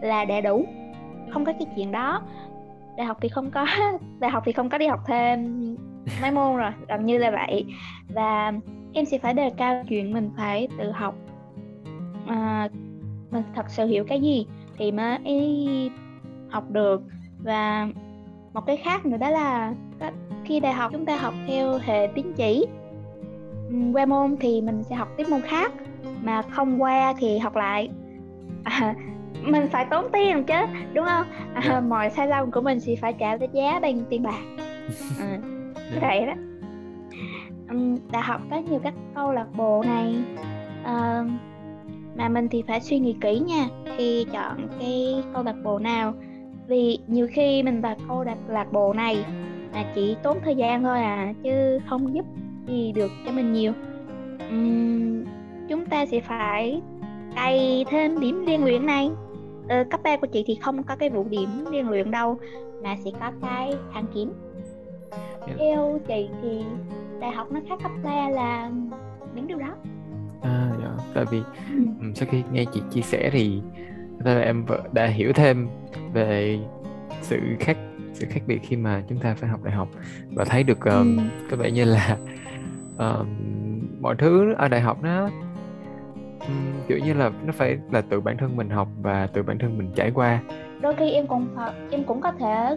là 0.00 0.24
đã 0.24 0.40
đủ. 0.40 0.66
Không 1.30 1.44
có 1.44 1.52
cái 1.52 1.66
chuyện 1.76 1.92
đó. 1.92 2.22
Đại 2.96 3.06
học 3.06 3.18
thì 3.20 3.28
không 3.28 3.50
có 3.50 3.66
đại 4.20 4.30
học 4.30 4.42
thì 4.46 4.52
không 4.52 4.68
có 4.68 4.78
đi 4.78 4.86
học 4.86 5.00
thêm 5.06 5.76
mấy 6.22 6.30
môn 6.30 6.56
rồi 6.56 6.70
gần 6.88 7.06
như 7.06 7.18
là 7.18 7.30
vậy. 7.30 7.64
Và 8.08 8.52
em 8.92 9.04
sẽ 9.04 9.18
phải 9.18 9.34
đề 9.34 9.50
cao 9.56 9.84
chuyện 9.88 10.12
mình 10.12 10.30
phải 10.36 10.68
tự 10.78 10.90
học. 10.90 11.14
À, 12.26 12.68
mình 13.30 13.42
thật 13.54 13.66
sự 13.68 13.86
hiểu 13.86 14.04
cái 14.04 14.20
gì 14.20 14.46
thì 14.78 14.92
mới 14.92 15.90
học 16.50 16.70
được. 16.70 17.02
Và 17.38 17.88
một 18.52 18.66
cái 18.66 18.76
khác 18.76 19.06
nữa 19.06 19.16
đó 19.16 19.30
là 19.30 19.74
khi 20.44 20.60
đại 20.60 20.72
học 20.72 20.90
chúng 20.92 21.06
ta 21.06 21.16
học 21.16 21.34
theo 21.46 21.78
hệ 21.82 22.08
tín 22.14 22.32
chỉ. 22.36 22.66
Qua 23.92 24.06
môn 24.06 24.36
thì 24.40 24.60
mình 24.60 24.82
sẽ 24.82 24.94
học 24.96 25.08
tiếp 25.16 25.28
môn 25.30 25.40
khác 25.40 25.72
mà 26.22 26.42
không 26.42 26.82
qua 26.82 27.14
thì 27.18 27.38
học 27.38 27.56
lại. 27.56 27.88
À, 28.64 28.94
mình 29.42 29.68
phải 29.72 29.86
tốn 29.90 30.06
tiền 30.12 30.44
chứ 30.44 30.54
đúng 30.94 31.06
không? 31.06 31.26
À. 31.54 31.62
Dạ. 31.68 31.80
mọi 31.80 32.10
sai 32.10 32.26
lầm 32.28 32.50
của 32.50 32.60
mình 32.60 32.78
thì 32.84 32.96
phải 32.96 33.12
trả 33.12 33.32
giá 33.52 33.80
bằng 33.80 34.00
tiền 34.10 34.22
bạc. 34.22 34.40
À, 35.20 35.38
yeah. 35.92 36.02
Vậy 36.02 36.26
đó 36.26 36.34
um, 37.68 37.96
đại 38.12 38.22
học 38.22 38.40
có 38.50 38.56
nhiều 38.56 38.80
các 38.82 38.94
câu 39.14 39.32
lạc 39.32 39.46
bộ 39.56 39.82
này. 39.86 40.16
Uh, 40.82 41.30
mà 42.16 42.28
mình 42.28 42.48
thì 42.48 42.62
phải 42.68 42.80
suy 42.80 42.98
nghĩ 42.98 43.16
kỹ 43.20 43.38
nha 43.38 43.68
khi 43.96 44.26
chọn 44.32 44.68
cái 44.80 45.22
câu 45.34 45.42
lạc 45.42 45.56
bộ 45.64 45.78
nào. 45.78 46.14
Vì 46.66 46.98
nhiều 47.06 47.28
khi 47.32 47.62
mình 47.62 47.80
vào 47.80 47.96
câu 48.08 48.24
lạc 48.24 48.38
lạc 48.48 48.72
bộ 48.72 48.92
này 48.92 49.24
mà 49.74 49.84
chỉ 49.94 50.16
tốn 50.22 50.38
thời 50.44 50.56
gian 50.56 50.82
thôi 50.82 50.98
à 50.98 51.32
chứ 51.42 51.78
không 51.88 52.14
giúp 52.14 52.24
gì 52.66 52.92
được 52.92 53.10
cho 53.26 53.32
mình 53.32 53.52
nhiều. 53.52 53.72
Uhm, 54.48 55.24
chúng 55.68 55.86
ta 55.86 56.06
sẽ 56.06 56.20
phải 56.20 56.82
cày 57.34 57.84
thêm 57.90 58.20
điểm 58.20 58.46
liên 58.46 58.64
luyện 58.64 58.86
này. 58.86 59.10
Ờ, 59.68 59.84
cấp 59.90 60.00
3 60.02 60.16
của 60.16 60.26
chị 60.26 60.44
thì 60.46 60.54
không 60.54 60.82
có 60.82 60.96
cái 60.96 61.10
vụ 61.10 61.26
điểm 61.30 61.64
liên 61.70 61.88
luyện 61.88 62.10
đâu 62.10 62.38
mà 62.82 62.96
sẽ 63.04 63.10
có 63.20 63.32
cái 63.42 63.74
thang 63.94 64.06
kiếm 64.14 64.32
yeah. 65.46 65.58
theo 65.58 66.00
chị 66.08 66.28
thì 66.42 66.64
đại 67.20 67.30
học 67.32 67.52
nó 67.52 67.60
khác 67.68 67.78
cấp 67.82 67.92
3 68.04 68.28
là 68.28 68.70
những 69.34 69.46
điều 69.46 69.58
đó 69.58 69.74
à 70.42 70.72
dạ 70.80 70.90
tại 71.14 71.24
vì 71.30 71.42
ừ. 72.00 72.12
sau 72.14 72.28
khi 72.30 72.42
nghe 72.52 72.64
chị 72.72 72.82
chia 72.90 73.00
sẻ 73.00 73.30
thì 73.32 73.60
là 74.24 74.40
em 74.40 74.66
đã 74.92 75.06
hiểu 75.06 75.32
thêm 75.32 75.68
về 76.12 76.58
sự 77.22 77.40
khác 77.60 77.76
sự 78.12 78.26
khác 78.30 78.40
biệt 78.46 78.60
khi 78.62 78.76
mà 78.76 79.02
chúng 79.08 79.18
ta 79.18 79.34
phải 79.34 79.50
học 79.50 79.60
đại 79.64 79.74
học 79.74 79.88
và 80.30 80.44
thấy 80.44 80.62
được 80.62 80.84
um, 80.84 81.16
ừ. 81.16 81.22
có 81.50 81.56
vẻ 81.56 81.70
như 81.70 81.84
là 81.84 82.16
um, 82.98 83.26
mọi 84.00 84.16
thứ 84.18 84.54
ở 84.54 84.68
đại 84.68 84.80
học 84.80 85.02
nó 85.02 85.30
um, 86.40 86.72
kiểu 86.88 86.98
như 86.98 87.14
là 87.14 87.30
nó 87.44 87.52
phải 87.52 87.78
là 87.90 88.00
tự 88.00 88.20
bản 88.20 88.36
thân 88.36 88.56
mình 88.56 88.70
học 88.70 88.88
và 89.02 89.26
tự 89.26 89.42
bản 89.42 89.58
thân 89.58 89.78
mình 89.78 89.90
trải 89.94 90.10
qua 90.10 90.40
đôi 90.80 90.94
khi 90.98 91.10
em 91.10 91.26
cũng 91.26 91.48
em 91.90 92.04
cũng 92.04 92.20
có 92.20 92.32
thể 92.32 92.76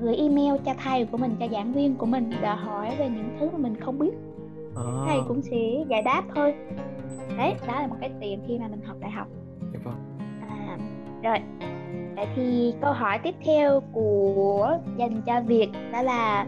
gửi 0.00 0.16
email 0.16 0.54
cho 0.64 0.74
thầy 0.84 1.06
của 1.06 1.16
mình 1.16 1.36
cho 1.40 1.48
giảng 1.48 1.72
viên 1.72 1.96
của 1.96 2.06
mình 2.06 2.30
để 2.42 2.48
hỏi 2.48 2.96
về 2.98 3.08
những 3.08 3.36
thứ 3.40 3.48
mà 3.52 3.58
mình 3.58 3.80
không 3.80 3.98
biết 3.98 4.12
à. 4.76 4.82
thầy 5.06 5.18
cũng 5.28 5.42
sẽ 5.42 5.84
giải 5.88 6.02
đáp 6.02 6.22
thôi 6.34 6.54
đấy 7.36 7.54
đó 7.68 7.80
là 7.80 7.86
một 7.86 7.96
cái 8.00 8.10
tiền 8.20 8.40
khi 8.48 8.58
mà 8.58 8.68
mình 8.68 8.80
học 8.82 8.96
đại 9.00 9.10
học 9.10 9.26
dạ 9.72 9.80
vâng. 9.84 9.94
à, 10.48 10.78
rồi 11.22 11.38
vậy 12.16 12.26
thì 12.36 12.74
câu 12.80 12.92
hỏi 12.92 13.18
tiếp 13.18 13.34
theo 13.44 13.80
của 13.92 14.78
dành 14.96 15.22
cho 15.26 15.40
việc 15.40 15.68
đó 15.92 16.02
là 16.02 16.46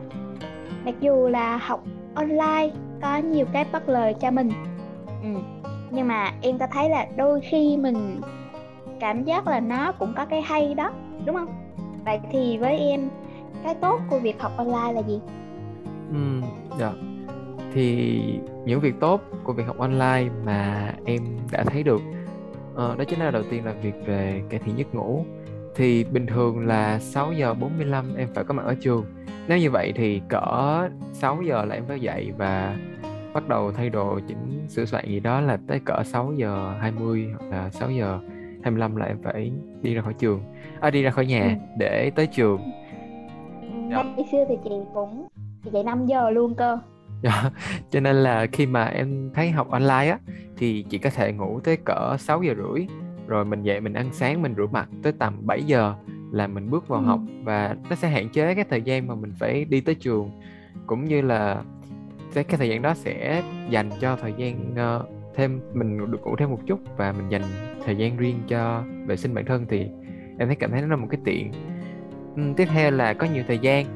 mặc 0.84 0.94
dù 1.00 1.28
là 1.28 1.56
học 1.56 1.84
online 2.14 2.70
có 3.02 3.16
nhiều 3.16 3.46
cái 3.52 3.64
bất 3.72 3.88
lợi 3.88 4.14
cho 4.14 4.30
mình 4.30 4.50
ừ. 5.22 5.28
nhưng 5.90 6.08
mà 6.08 6.32
em 6.42 6.58
ta 6.58 6.66
thấy 6.66 6.88
là 6.88 7.06
đôi 7.16 7.40
khi 7.40 7.76
mình 7.76 8.20
cảm 9.00 9.24
giác 9.24 9.46
là 9.46 9.60
nó 9.60 9.92
cũng 9.92 10.12
có 10.16 10.24
cái 10.24 10.42
hay 10.42 10.74
đó 10.74 10.90
đúng 11.24 11.36
không 11.36 11.48
vậy 12.04 12.20
thì 12.32 12.58
với 12.58 12.78
em 12.78 13.10
cái 13.64 13.74
tốt 13.74 14.00
của 14.10 14.18
việc 14.18 14.40
học 14.40 14.52
online 14.56 14.92
là 14.92 15.02
gì? 15.08 15.20
Ừ 16.10 16.46
dạ. 16.78 16.92
Thì 17.74 18.18
những 18.64 18.80
việc 18.80 18.94
tốt 19.00 19.20
của 19.44 19.52
việc 19.52 19.66
học 19.66 19.78
online 19.78 20.28
mà 20.44 20.92
em 21.04 21.22
đã 21.52 21.64
thấy 21.64 21.82
được 21.82 22.00
uh, 22.72 22.76
đó 22.76 23.04
chính 23.08 23.18
là 23.18 23.30
đầu 23.30 23.42
tiên 23.50 23.64
là 23.64 23.72
việc 23.82 23.94
về 24.06 24.42
cải 24.50 24.60
thiện 24.64 24.78
giấc 24.78 24.94
ngủ. 24.94 25.24
Thì 25.74 26.04
bình 26.04 26.26
thường 26.26 26.66
là 26.66 26.98
6 26.98 27.32
giờ 27.32 27.54
45 27.54 28.14
em 28.16 28.28
phải 28.34 28.44
có 28.44 28.54
mặt 28.54 28.62
ở 28.66 28.74
trường. 28.80 29.04
Nếu 29.48 29.58
như 29.58 29.70
vậy 29.70 29.92
thì 29.96 30.20
cỡ 30.28 30.88
6 31.12 31.42
giờ 31.42 31.64
là 31.64 31.74
em 31.74 31.84
phải 31.88 32.00
dậy 32.00 32.32
và 32.36 32.76
bắt 33.34 33.48
đầu 33.48 33.72
thay 33.72 33.90
đồ 33.90 34.20
chỉnh 34.28 34.66
sửa 34.68 34.84
soạn 34.84 35.04
gì 35.08 35.20
đó 35.20 35.40
là 35.40 35.58
tới 35.66 35.80
cỡ 35.84 36.02
6 36.04 36.32
giờ 36.36 36.76
20 36.80 37.28
hoặc 37.38 37.50
là 37.50 37.70
6 37.70 37.90
giờ 37.90 38.18
25 38.62 38.96
là 38.96 39.06
em 39.06 39.18
phải 39.22 39.52
đi 39.82 39.94
ra 39.94 40.02
khỏi 40.02 40.14
trường 40.18 40.42
à, 40.80 40.90
đi 40.90 41.02
ra 41.02 41.10
khỏi 41.10 41.26
nhà 41.26 41.56
để 41.78 42.10
tới 42.14 42.26
trường 42.26 42.60
dạ. 43.92 44.02
ngày 44.16 44.26
xưa 44.32 44.44
thì 44.48 44.54
chị 44.64 44.70
cũng 44.94 45.28
chị 45.64 45.70
dậy 45.72 45.84
5 45.84 46.06
giờ 46.06 46.30
luôn 46.30 46.54
cơ 46.54 46.78
dạ. 47.22 47.50
cho 47.90 48.00
nên 48.00 48.16
là 48.16 48.46
khi 48.52 48.66
mà 48.66 48.84
em 48.84 49.30
thấy 49.34 49.50
học 49.50 49.70
online 49.70 50.10
á 50.10 50.18
thì 50.56 50.84
chị 50.90 50.98
có 50.98 51.10
thể 51.10 51.32
ngủ 51.32 51.60
tới 51.64 51.76
cỡ 51.84 52.16
6 52.18 52.42
giờ 52.42 52.54
rưỡi 52.54 52.86
rồi 53.26 53.44
mình 53.44 53.62
dậy 53.62 53.80
mình 53.80 53.92
ăn 53.92 54.10
sáng 54.12 54.42
mình 54.42 54.54
rửa 54.56 54.66
mặt 54.66 54.88
tới 55.02 55.12
tầm 55.12 55.46
7 55.46 55.62
giờ 55.62 55.94
là 56.32 56.46
mình 56.46 56.70
bước 56.70 56.88
vào 56.88 57.00
ừ. 57.00 57.04
học 57.04 57.20
và 57.44 57.76
nó 57.90 57.96
sẽ 57.96 58.08
hạn 58.08 58.28
chế 58.28 58.54
cái 58.54 58.64
thời 58.70 58.82
gian 58.82 59.06
mà 59.06 59.14
mình 59.14 59.32
phải 59.38 59.64
đi 59.64 59.80
tới 59.80 59.94
trường 59.94 60.30
cũng 60.86 61.04
như 61.04 61.20
là 61.20 61.62
cái 62.34 62.44
thời 62.44 62.68
gian 62.68 62.82
đó 62.82 62.94
sẽ 62.94 63.42
dành 63.70 63.90
cho 64.00 64.16
thời 64.16 64.32
gian 64.36 64.74
uh, 64.74 65.08
thêm 65.34 65.60
mình 65.72 66.10
được 66.10 66.22
ngủ 66.22 66.36
thêm 66.36 66.50
một 66.50 66.60
chút 66.66 66.80
và 66.96 67.12
mình 67.12 67.28
dành 67.28 67.42
thời 67.84 67.96
gian 67.96 68.16
riêng 68.16 68.40
cho 68.48 68.82
vệ 69.06 69.16
sinh 69.16 69.34
bản 69.34 69.44
thân 69.44 69.66
thì 69.68 69.78
em 70.38 70.48
thấy 70.48 70.56
cảm 70.56 70.70
thấy 70.70 70.82
nó 70.82 70.88
là 70.88 70.96
một 70.96 71.06
cái 71.10 71.20
tiện 71.24 71.52
tiếp 72.56 72.68
theo 72.72 72.90
là 72.90 73.14
có 73.14 73.26
nhiều 73.26 73.44
thời 73.48 73.58
gian. 73.58 73.86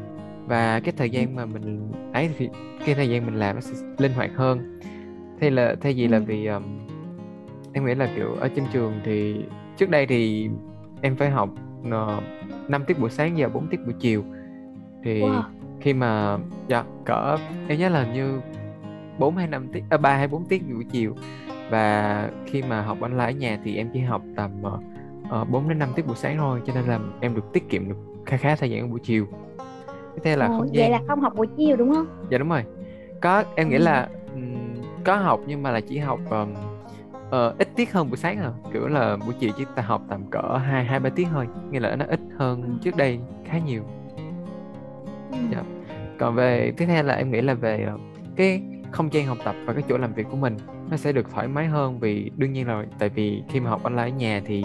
Và 0.46 0.80
cái 0.80 0.94
thời 0.96 1.10
gian 1.10 1.36
mà 1.36 1.46
mình 1.46 1.92
ấy 2.12 2.30
thì 2.38 2.48
cái 2.86 2.94
thời 2.94 3.08
gian 3.08 3.26
mình 3.26 3.34
làm 3.34 3.54
nó 3.54 3.60
sẽ 3.60 3.72
linh 3.98 4.12
hoạt 4.12 4.30
hơn. 4.34 4.80
Thay 5.40 5.50
là 5.50 5.76
thay 5.80 5.92
vì 5.92 6.08
là 6.08 6.18
vì 6.18 6.46
um, 6.46 6.62
em 7.72 7.86
nghĩ 7.86 7.94
là 7.94 8.08
kiểu 8.16 8.34
ở 8.34 8.48
trên 8.56 8.64
trường 8.72 8.92
thì 9.04 9.44
trước 9.76 9.90
đây 9.90 10.06
thì 10.06 10.50
em 11.02 11.16
phải 11.16 11.30
học 11.30 11.48
uh, 11.80 11.90
ờ, 11.90 12.20
5 12.68 12.84
tiết 12.84 12.98
buổi 12.98 13.10
sáng 13.10 13.38
giờ 13.38 13.48
4 13.48 13.66
tiết 13.66 13.80
buổi 13.84 13.94
chiều. 14.00 14.24
Thì 15.04 15.20
wow. 15.20 15.42
khi 15.80 15.92
mà 15.92 16.38
dạ 16.68 16.84
cỡ 17.04 17.36
em 17.68 17.78
nhớ 17.78 17.88
là 17.88 18.12
như 18.12 18.40
4 19.18 19.36
hay 19.36 19.46
5 19.46 19.68
tiết 19.72 19.82
à, 19.90 19.96
3 19.96 20.16
hay 20.16 20.28
4 20.28 20.44
tiết 20.44 20.62
buổi 20.74 20.84
chiều. 20.84 21.14
Và 21.70 22.30
khi 22.46 22.62
mà 22.62 22.82
học 22.82 23.00
online 23.00 23.24
ở 23.24 23.30
nhà 23.30 23.58
thì 23.64 23.76
em 23.76 23.88
chỉ 23.92 24.00
học 24.00 24.22
tầm 24.36 24.50
uh, 25.40 25.50
4 25.50 25.68
đến 25.68 25.78
5 25.78 25.88
tiết 25.96 26.06
buổi 26.06 26.16
sáng 26.16 26.36
thôi 26.36 26.60
cho 26.66 26.74
nên 26.74 26.84
là 26.84 27.00
em 27.20 27.34
được 27.34 27.52
tiết 27.52 27.68
kiệm 27.68 27.88
được 27.88 28.15
khá 28.26 28.36
khá 28.36 28.56
thời 28.56 28.70
gian 28.70 28.90
buổi 28.90 29.00
chiều. 29.00 29.26
Thế 30.22 30.36
là 30.36 30.46
Ồ, 30.46 30.58
không 30.58 30.74
gian 30.74 30.82
vậy 30.82 30.90
là 30.90 31.00
không 31.08 31.20
học 31.20 31.32
buổi 31.36 31.46
chiều 31.56 31.76
đúng 31.76 31.94
không? 31.94 32.06
Dạ 32.30 32.38
đúng 32.38 32.48
rồi. 32.48 32.64
Có 33.20 33.44
em 33.54 33.68
nghĩ 33.68 33.78
là 33.78 34.08
um, 34.34 34.82
có 35.04 35.16
học 35.16 35.40
nhưng 35.46 35.62
mà 35.62 35.70
là 35.70 35.80
chỉ 35.80 35.98
học 35.98 36.20
um, 36.30 36.54
uh, 37.28 37.58
ít 37.58 37.68
tiết 37.76 37.92
hơn 37.92 38.08
buổi 38.08 38.16
sáng 38.16 38.38
à 38.38 38.50
kiểu 38.72 38.86
là 38.86 39.16
buổi 39.16 39.34
chiều 39.38 39.50
chỉ 39.56 39.64
ta 39.74 39.82
học 39.82 40.02
tầm 40.08 40.30
cỡ 40.30 40.56
hai 40.56 40.84
hai 40.84 41.00
ba 41.00 41.10
tiết 41.10 41.26
thôi. 41.32 41.46
Nghĩa 41.70 41.80
là 41.80 41.96
nó 41.96 42.04
ít 42.08 42.20
hơn 42.38 42.62
ừ. 42.62 42.68
trước 42.82 42.96
đây 42.96 43.18
khá 43.44 43.58
nhiều. 43.58 43.82
Ừ. 45.32 45.38
dạ. 45.52 45.62
còn 46.18 46.34
về 46.34 46.72
tiếp 46.76 46.86
theo 46.86 47.02
là 47.02 47.14
em 47.14 47.30
nghĩ 47.30 47.40
là 47.40 47.54
về 47.54 47.88
uh, 47.94 48.00
cái 48.36 48.62
không 48.90 49.12
gian 49.12 49.26
học 49.26 49.38
tập 49.44 49.54
và 49.64 49.72
cái 49.72 49.82
chỗ 49.88 49.98
làm 49.98 50.14
việc 50.14 50.26
của 50.30 50.36
mình 50.36 50.56
nó 50.90 50.96
sẽ 50.96 51.12
được 51.12 51.30
thoải 51.30 51.48
mái 51.48 51.66
hơn 51.66 51.98
vì 51.98 52.30
đương 52.36 52.52
nhiên 52.52 52.68
là 52.68 52.84
tại 52.98 53.08
vì 53.08 53.42
khi 53.48 53.60
mà 53.60 53.70
học 53.70 53.82
online 53.82 54.02
ở 54.02 54.08
nhà 54.08 54.42
thì 54.44 54.64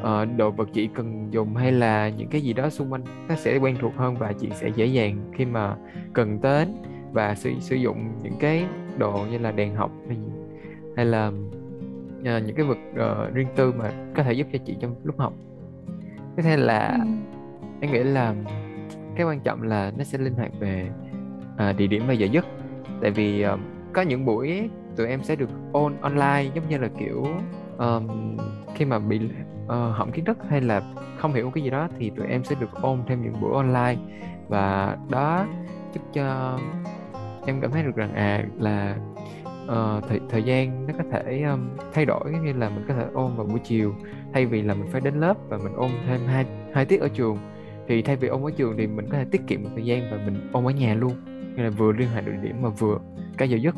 uh, 0.00 0.36
đồ 0.36 0.50
vật 0.50 0.68
chị 0.72 0.88
cần 0.94 1.28
dùng 1.30 1.56
hay 1.56 1.72
là 1.72 2.08
những 2.08 2.28
cái 2.28 2.40
gì 2.40 2.52
đó 2.52 2.70
xung 2.70 2.92
quanh 2.92 3.04
nó 3.28 3.34
sẽ 3.34 3.56
quen 3.56 3.76
thuộc 3.80 3.96
hơn 3.96 4.16
và 4.18 4.32
chị 4.32 4.48
sẽ 4.52 4.68
dễ 4.68 4.86
dàng 4.86 5.32
khi 5.32 5.44
mà 5.44 5.76
cần 6.12 6.40
đến 6.42 6.68
và 7.12 7.34
sử 7.34 7.52
sử 7.60 7.76
dụng 7.76 8.12
những 8.22 8.36
cái 8.40 8.64
đồ 8.98 9.26
như 9.30 9.38
là 9.38 9.52
đèn 9.52 9.74
học 9.74 9.90
hay 10.08 10.16
hay 10.96 11.06
là 11.06 11.26
uh, 11.28 12.24
những 12.24 12.56
cái 12.56 12.66
vật 12.66 12.78
uh, 12.92 13.34
riêng 13.34 13.48
tư 13.56 13.72
mà 13.72 13.90
có 14.14 14.22
thể 14.22 14.32
giúp 14.32 14.46
cho 14.52 14.58
chị 14.64 14.76
trong 14.80 14.94
lúc 15.04 15.18
học 15.18 15.32
cái 16.36 16.44
theo 16.44 16.56
là 16.56 16.88
ừ. 16.88 17.04
em 17.80 17.92
nghĩ 17.92 18.02
là 18.02 18.34
cái 19.16 19.26
quan 19.26 19.40
trọng 19.40 19.62
là 19.62 19.92
nó 19.98 20.04
sẽ 20.04 20.18
linh 20.18 20.34
hoạt 20.34 20.50
về 20.60 20.90
uh, 21.54 21.76
địa 21.76 21.86
điểm 21.86 22.02
và 22.06 22.12
giờ 22.12 22.26
giấc 22.26 22.46
tại 23.00 23.10
vì 23.10 23.46
uh, 23.46 23.60
có 23.92 24.02
những 24.02 24.24
buổi 24.24 24.70
tụi 24.96 25.06
em 25.08 25.22
sẽ 25.22 25.36
được 25.36 25.50
ôn 25.72 25.94
online 26.00 26.50
giống 26.54 26.68
như 26.68 26.78
là 26.78 26.88
kiểu 26.98 27.26
um, 27.78 28.36
khi 28.74 28.84
mà 28.84 28.98
bị 28.98 29.20
uh, 29.68 29.96
hỏng 29.96 30.12
kiến 30.12 30.24
thức 30.24 30.38
hay 30.48 30.60
là 30.60 30.82
không 31.18 31.34
hiểu 31.34 31.50
cái 31.50 31.64
gì 31.64 31.70
đó 31.70 31.88
thì 31.98 32.10
tụi 32.10 32.26
em 32.26 32.44
sẽ 32.44 32.56
được 32.60 32.70
ôn 32.82 32.98
thêm 33.06 33.22
những 33.22 33.40
buổi 33.40 33.54
online. 33.54 33.96
Và 34.48 34.96
đó 35.10 35.46
giúp 35.94 36.00
cho 36.12 36.58
em 37.46 37.60
cảm 37.60 37.70
thấy 37.70 37.82
được 37.82 37.96
rằng 37.96 38.14
à 38.14 38.44
là 38.58 38.96
uh, 39.64 40.04
thời, 40.08 40.20
thời 40.30 40.42
gian 40.42 40.86
nó 40.86 40.94
có 40.98 41.04
thể 41.12 41.42
um, 41.42 41.68
thay 41.92 42.04
đổi 42.04 42.32
như 42.44 42.52
là 42.52 42.68
mình 42.68 42.84
có 42.88 42.94
thể 42.94 43.04
ôn 43.14 43.36
vào 43.36 43.46
buổi 43.46 43.58
chiều. 43.58 43.94
Thay 44.32 44.46
vì 44.46 44.62
là 44.62 44.74
mình 44.74 44.88
phải 44.92 45.00
đến 45.00 45.14
lớp 45.14 45.36
và 45.48 45.58
mình 45.58 45.72
ôn 45.76 45.90
thêm 46.06 46.20
hai 46.26 46.46
hai 46.74 46.84
tiết 46.84 47.00
ở 47.00 47.08
trường 47.08 47.38
thì 47.88 48.02
thay 48.02 48.16
vì 48.16 48.28
ôn 48.28 48.42
ở 48.42 48.50
trường 48.56 48.76
thì 48.76 48.86
mình 48.86 49.06
có 49.10 49.18
thể 49.18 49.24
tiết 49.30 49.46
kiệm 49.46 49.62
một 49.62 49.70
thời 49.74 49.84
gian 49.84 50.02
và 50.10 50.16
mình 50.24 50.50
ôn 50.52 50.64
ở 50.64 50.70
nhà 50.70 50.94
luôn. 50.94 51.12
Nên 51.26 51.64
là 51.64 51.70
vừa 51.70 51.92
liên 51.92 52.08
hệ 52.08 52.22
được 52.22 52.32
điểm 52.42 52.62
mà 52.62 52.68
vừa 52.68 52.98
cái 53.38 53.50
giờ 53.50 53.56
giấc. 53.56 53.74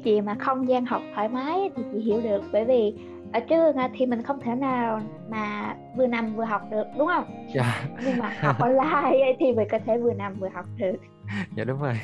Cái 0.00 0.12
chuyện 0.14 0.24
mà 0.24 0.34
không 0.34 0.68
gian 0.68 0.86
học 0.86 1.02
thoải 1.14 1.28
mái 1.28 1.70
thì 1.76 1.82
chị 1.92 1.98
hiểu 1.98 2.20
được 2.20 2.42
bởi 2.52 2.64
vì 2.64 2.94
ở 3.32 3.40
trường 3.40 3.76
thì 3.98 4.06
mình 4.06 4.22
không 4.22 4.40
thể 4.40 4.54
nào 4.54 5.00
mà 5.30 5.74
vừa 5.96 6.06
nằm 6.06 6.36
vừa 6.36 6.44
học 6.44 6.62
được 6.70 6.84
đúng 6.98 7.08
không? 7.08 7.24
Dạ. 7.54 7.84
Nhưng 8.04 8.18
mà 8.18 8.32
học 8.40 8.56
online 8.58 9.36
thì 9.38 9.52
mình 9.52 9.68
có 9.70 9.78
thể 9.86 9.98
vừa 9.98 10.12
nằm 10.12 10.34
vừa 10.34 10.48
học 10.48 10.64
được. 10.76 10.96
Dạ 11.56 11.64
đúng 11.64 11.80
rồi. 11.80 12.00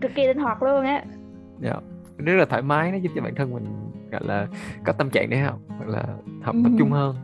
Cực 0.00 0.14
kỳ 0.14 0.26
linh 0.26 0.38
hoạt 0.38 0.62
luôn 0.62 0.84
á. 0.84 1.04
Dạ. 1.60 1.74
Rất 2.18 2.34
là 2.34 2.44
thoải 2.44 2.62
mái 2.62 2.92
nó 2.92 2.96
giúp 2.98 3.10
cho 3.14 3.22
bản 3.22 3.34
thân 3.34 3.54
mình 3.54 3.64
gọi 4.10 4.22
là 4.24 4.46
có 4.84 4.92
tâm 4.92 5.10
trạng 5.10 5.30
để 5.30 5.38
học 5.38 5.58
hoặc 5.68 5.88
là 5.88 6.04
học 6.42 6.54
tập 6.64 6.70
trung 6.78 6.90
hơn. 6.90 7.16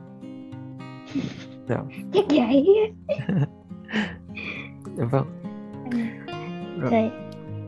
Dạ. 1.68 1.78
Chắc 2.12 2.24
vậy. 2.30 2.66
dạ 4.96 5.04
vâng. 5.10 5.26
Ừ. 5.90 5.98
Rồi. 6.80 7.10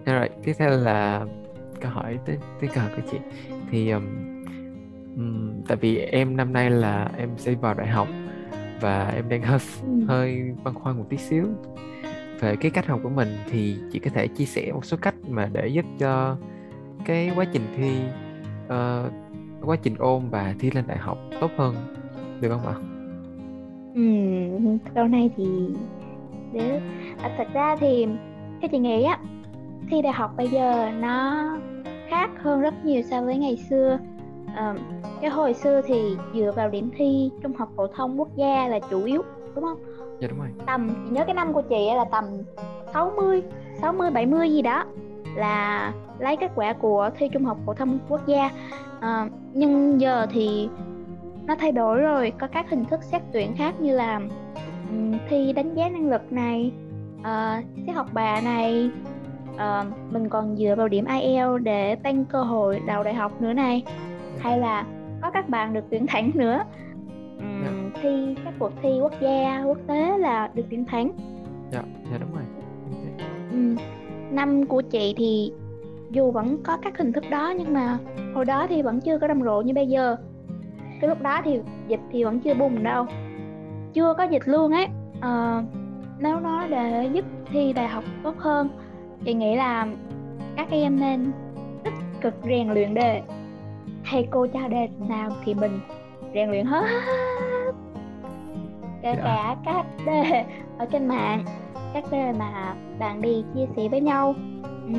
Rồi. 0.07 0.19
rồi, 0.19 0.29
tiếp 0.45 0.53
theo 0.59 0.71
là 0.71 1.27
câu 1.81 1.91
hỏi 1.91 2.19
tới 2.27 2.39
tới 2.61 2.71
câu 2.75 2.85
của 2.97 3.03
chị 3.11 3.19
thì 3.71 3.91
um, 3.91 4.03
um, 5.17 5.63
tại 5.69 5.77
vì 5.81 5.99
em 5.99 6.37
năm 6.37 6.53
nay 6.53 6.71
là 6.71 7.11
em 7.19 7.29
sẽ 7.37 7.55
vào 7.55 7.75
đại 7.75 7.87
học 7.87 8.09
và 8.81 9.09
em 9.09 9.29
đang 9.29 9.43
hơi 9.43 9.59
ừ. 9.83 10.05
hơi 10.09 10.55
băn 10.65 10.75
khoăn 10.75 10.99
một 10.99 11.05
tí 11.09 11.17
xíu 11.17 11.45
về 12.41 12.57
cái 12.57 12.71
cách 12.71 12.87
học 12.87 13.01
của 13.03 13.09
mình 13.09 13.29
thì 13.51 13.77
chị 13.93 13.99
có 13.99 14.11
thể 14.15 14.29
chia 14.29 14.45
sẻ 14.45 14.73
một 14.73 14.85
số 14.85 14.97
cách 15.03 15.15
mà 15.29 15.49
để 15.53 15.67
giúp 15.67 15.85
cho 15.99 16.37
cái 17.05 17.31
quá 17.37 17.45
trình 17.53 17.63
thi 17.77 18.01
uh, 18.67 19.13
quá 19.69 19.77
trình 19.83 19.95
ôn 19.99 20.23
và 20.31 20.55
thi 20.59 20.71
lên 20.71 20.85
đại 20.87 20.99
học 20.99 21.19
tốt 21.41 21.51
hơn 21.57 21.75
được 22.41 22.49
không 22.49 22.67
ạ? 22.67 22.75
Ừ, 23.95 24.03
câu 24.95 25.09
này 25.09 25.31
thì 25.37 25.45
được. 26.53 26.79
À, 27.23 27.35
thật 27.39 27.47
ra 27.55 27.77
thì 27.81 28.07
cái 28.61 28.69
chị 28.69 28.79
nghĩ 28.79 29.03
á 29.03 29.19
thi 29.91 30.03
đại 30.03 30.13
học 30.13 30.31
bây 30.37 30.49
giờ 30.49 30.91
nó 31.01 31.47
khác 32.09 32.31
hơn 32.43 32.61
rất 32.61 32.85
nhiều 32.85 33.03
so 33.03 33.23
với 33.23 33.39
ngày 33.39 33.57
xưa. 33.71 33.99
À, 34.55 34.75
cái 35.21 35.31
hồi 35.31 35.55
xưa 35.55 35.81
thì 35.87 36.17
dựa 36.35 36.53
vào 36.57 36.69
điểm 36.69 36.91
thi 36.97 37.31
trung 37.43 37.53
học 37.53 37.69
phổ 37.77 37.87
thông 37.87 38.21
quốc 38.21 38.29
gia 38.37 38.69
là 38.69 38.79
chủ 38.91 39.05
yếu 39.05 39.23
đúng 39.55 39.65
không? 39.65 39.79
Dạ 40.21 40.29
đúng 40.29 40.39
rồi. 40.39 40.49
Tầm 40.67 40.89
chị 41.05 41.11
nhớ 41.11 41.25
cái 41.25 41.35
năm 41.35 41.53
của 41.53 41.63
chị 41.63 41.89
là 41.95 42.05
tầm 42.13 42.25
60 42.93 43.43
60 43.81 44.11
70 44.11 44.51
gì 44.51 44.63
đó 44.63 44.85
là 45.37 45.93
lấy 46.19 46.37
kết 46.37 46.51
quả 46.55 46.73
của 46.73 47.11
thi 47.19 47.29
trung 47.29 47.45
học 47.45 47.59
phổ 47.67 47.75
thông 47.75 47.99
quốc 48.09 48.27
gia. 48.27 48.51
À, 49.01 49.29
nhưng 49.53 50.01
giờ 50.01 50.27
thì 50.31 50.69
nó 51.47 51.55
thay 51.59 51.73
đổi 51.73 52.01
rồi 52.01 52.33
có 52.41 52.47
các 52.47 52.71
hình 52.71 52.85
thức 52.85 53.03
xét 53.03 53.23
tuyển 53.33 53.55
khác 53.57 53.81
như 53.81 53.97
là 53.97 54.21
um, 54.91 55.19
thi 55.29 55.53
đánh 55.53 55.75
giá 55.75 55.89
năng 55.89 56.11
lực 56.11 56.33
này 56.33 56.73
uh, 57.21 57.65
xét 57.87 57.97
học 57.97 58.07
bạ 58.13 58.41
này 58.41 58.91
uh, 59.55 60.13
mình 60.13 60.29
còn 60.29 60.57
dựa 60.57 60.75
vào 60.77 60.89
điểm 60.89 61.05
IELTS 61.05 61.63
để 61.63 61.97
tăng 61.97 62.25
cơ 62.25 62.43
hội 62.43 62.81
đậu 62.87 63.03
đại 63.03 63.15
học 63.15 63.43
nữa 63.43 63.53
này. 63.53 63.85
Hay 64.39 64.59
là 64.59 64.87
có 65.23 65.31
các 65.31 65.49
bạn 65.49 65.73
được 65.73 65.85
tuyển 65.91 66.07
thẳng 66.07 66.31
nữa. 66.35 66.63
Um, 67.39 67.91
thi 68.03 68.35
các 68.45 68.55
cuộc 68.59 68.73
thi 68.83 68.89
quốc 69.01 69.13
gia 69.21 69.63
quốc 69.65 69.79
tế 69.87 70.19
là 70.19 70.51
được 70.55 70.65
tuyển 70.71 70.85
thẳng. 70.85 71.13
Dạ 71.71 71.83
dạ 72.11 72.19
đúng 72.19 72.33
rồi. 72.35 72.43
Um, 73.51 73.77
năm 74.31 74.67
của 74.67 74.83
chị 74.83 75.15
thì 75.17 75.53
dù 76.11 76.31
vẫn 76.31 76.63
có 76.63 76.77
các 76.83 76.99
hình 76.99 77.13
thức 77.13 77.25
đó 77.31 77.55
nhưng 77.59 77.73
mà 77.75 77.99
hồi 78.35 78.45
đó 78.45 78.67
thì 78.69 78.83
vẫn 78.83 79.01
chưa 79.01 79.19
có 79.19 79.29
rầm 79.29 79.43
rộ 79.43 79.61
như 79.61 79.75
bây 79.75 79.87
giờ. 79.87 80.17
Cái 81.01 81.09
lúc 81.09 81.23
đó 81.23 81.41
thì 81.45 81.61
dịch 81.89 82.01
thì 82.13 82.25
vẫn 82.25 82.41
chưa 82.41 82.55
bùng 82.55 82.83
đâu. 82.83 83.07
Chưa 83.93 84.15
có 84.19 84.25
dịch 84.25 84.43
luôn 84.49 84.73
ấy. 84.73 84.87
Uh, 85.19 85.65
nếu 86.19 86.41
nó 86.41 86.67
để 86.67 87.11
giúp 87.13 87.25
thi 87.51 87.73
đại 87.73 87.89
học 87.89 88.05
tốt 88.23 88.35
hơn 88.39 88.69
chị 89.25 89.35
nghĩ 89.35 89.57
là 89.57 89.87
các 90.57 90.71
em 90.71 91.01
nên 91.01 91.33
tích 91.85 91.95
cực 92.21 92.35
rèn 92.45 92.69
luyện 92.69 92.95
đề 92.95 93.23
thầy 94.11 94.29
cô 94.31 94.47
cho 94.47 94.69
đề 94.69 94.89
nào 95.09 95.31
thì 95.45 95.55
mình 95.55 95.81
rèn 96.35 96.51
luyện 96.51 96.67
hết 96.67 96.85
kể 99.03 99.15
Dạ. 99.17 99.23
cả 99.25 99.57
các 99.65 99.87
đề 100.07 100.45
ở 100.79 100.87
trên 100.93 101.09
mạng 101.09 101.45
các 101.95 102.05
đề 102.11 102.33
mà 102.39 102.75
bạn 102.99 103.23
đi 103.23 103.45
chia 103.55 103.67
sẻ 103.77 103.89
với 103.89 104.01
nhau 104.01 104.35
ừ. 104.87 104.95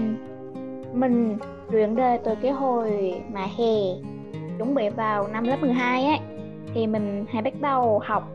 mình 0.94 1.38
luyện 1.72 1.96
đề 1.96 2.20
từ 2.24 2.36
cái 2.42 2.52
hồi 2.52 3.14
mà 3.34 3.42
hè 3.58 3.74
chuẩn 4.58 4.76
bị 4.76 4.90
vào 4.90 5.28
năm 5.28 5.44
lớp 5.44 5.58
12 5.62 6.06
ấy 6.06 6.20
thì 6.74 6.88
mình 6.88 7.26
hãy 7.30 7.42
bắt 7.42 7.54
đầu 7.62 8.02
học 8.06 8.32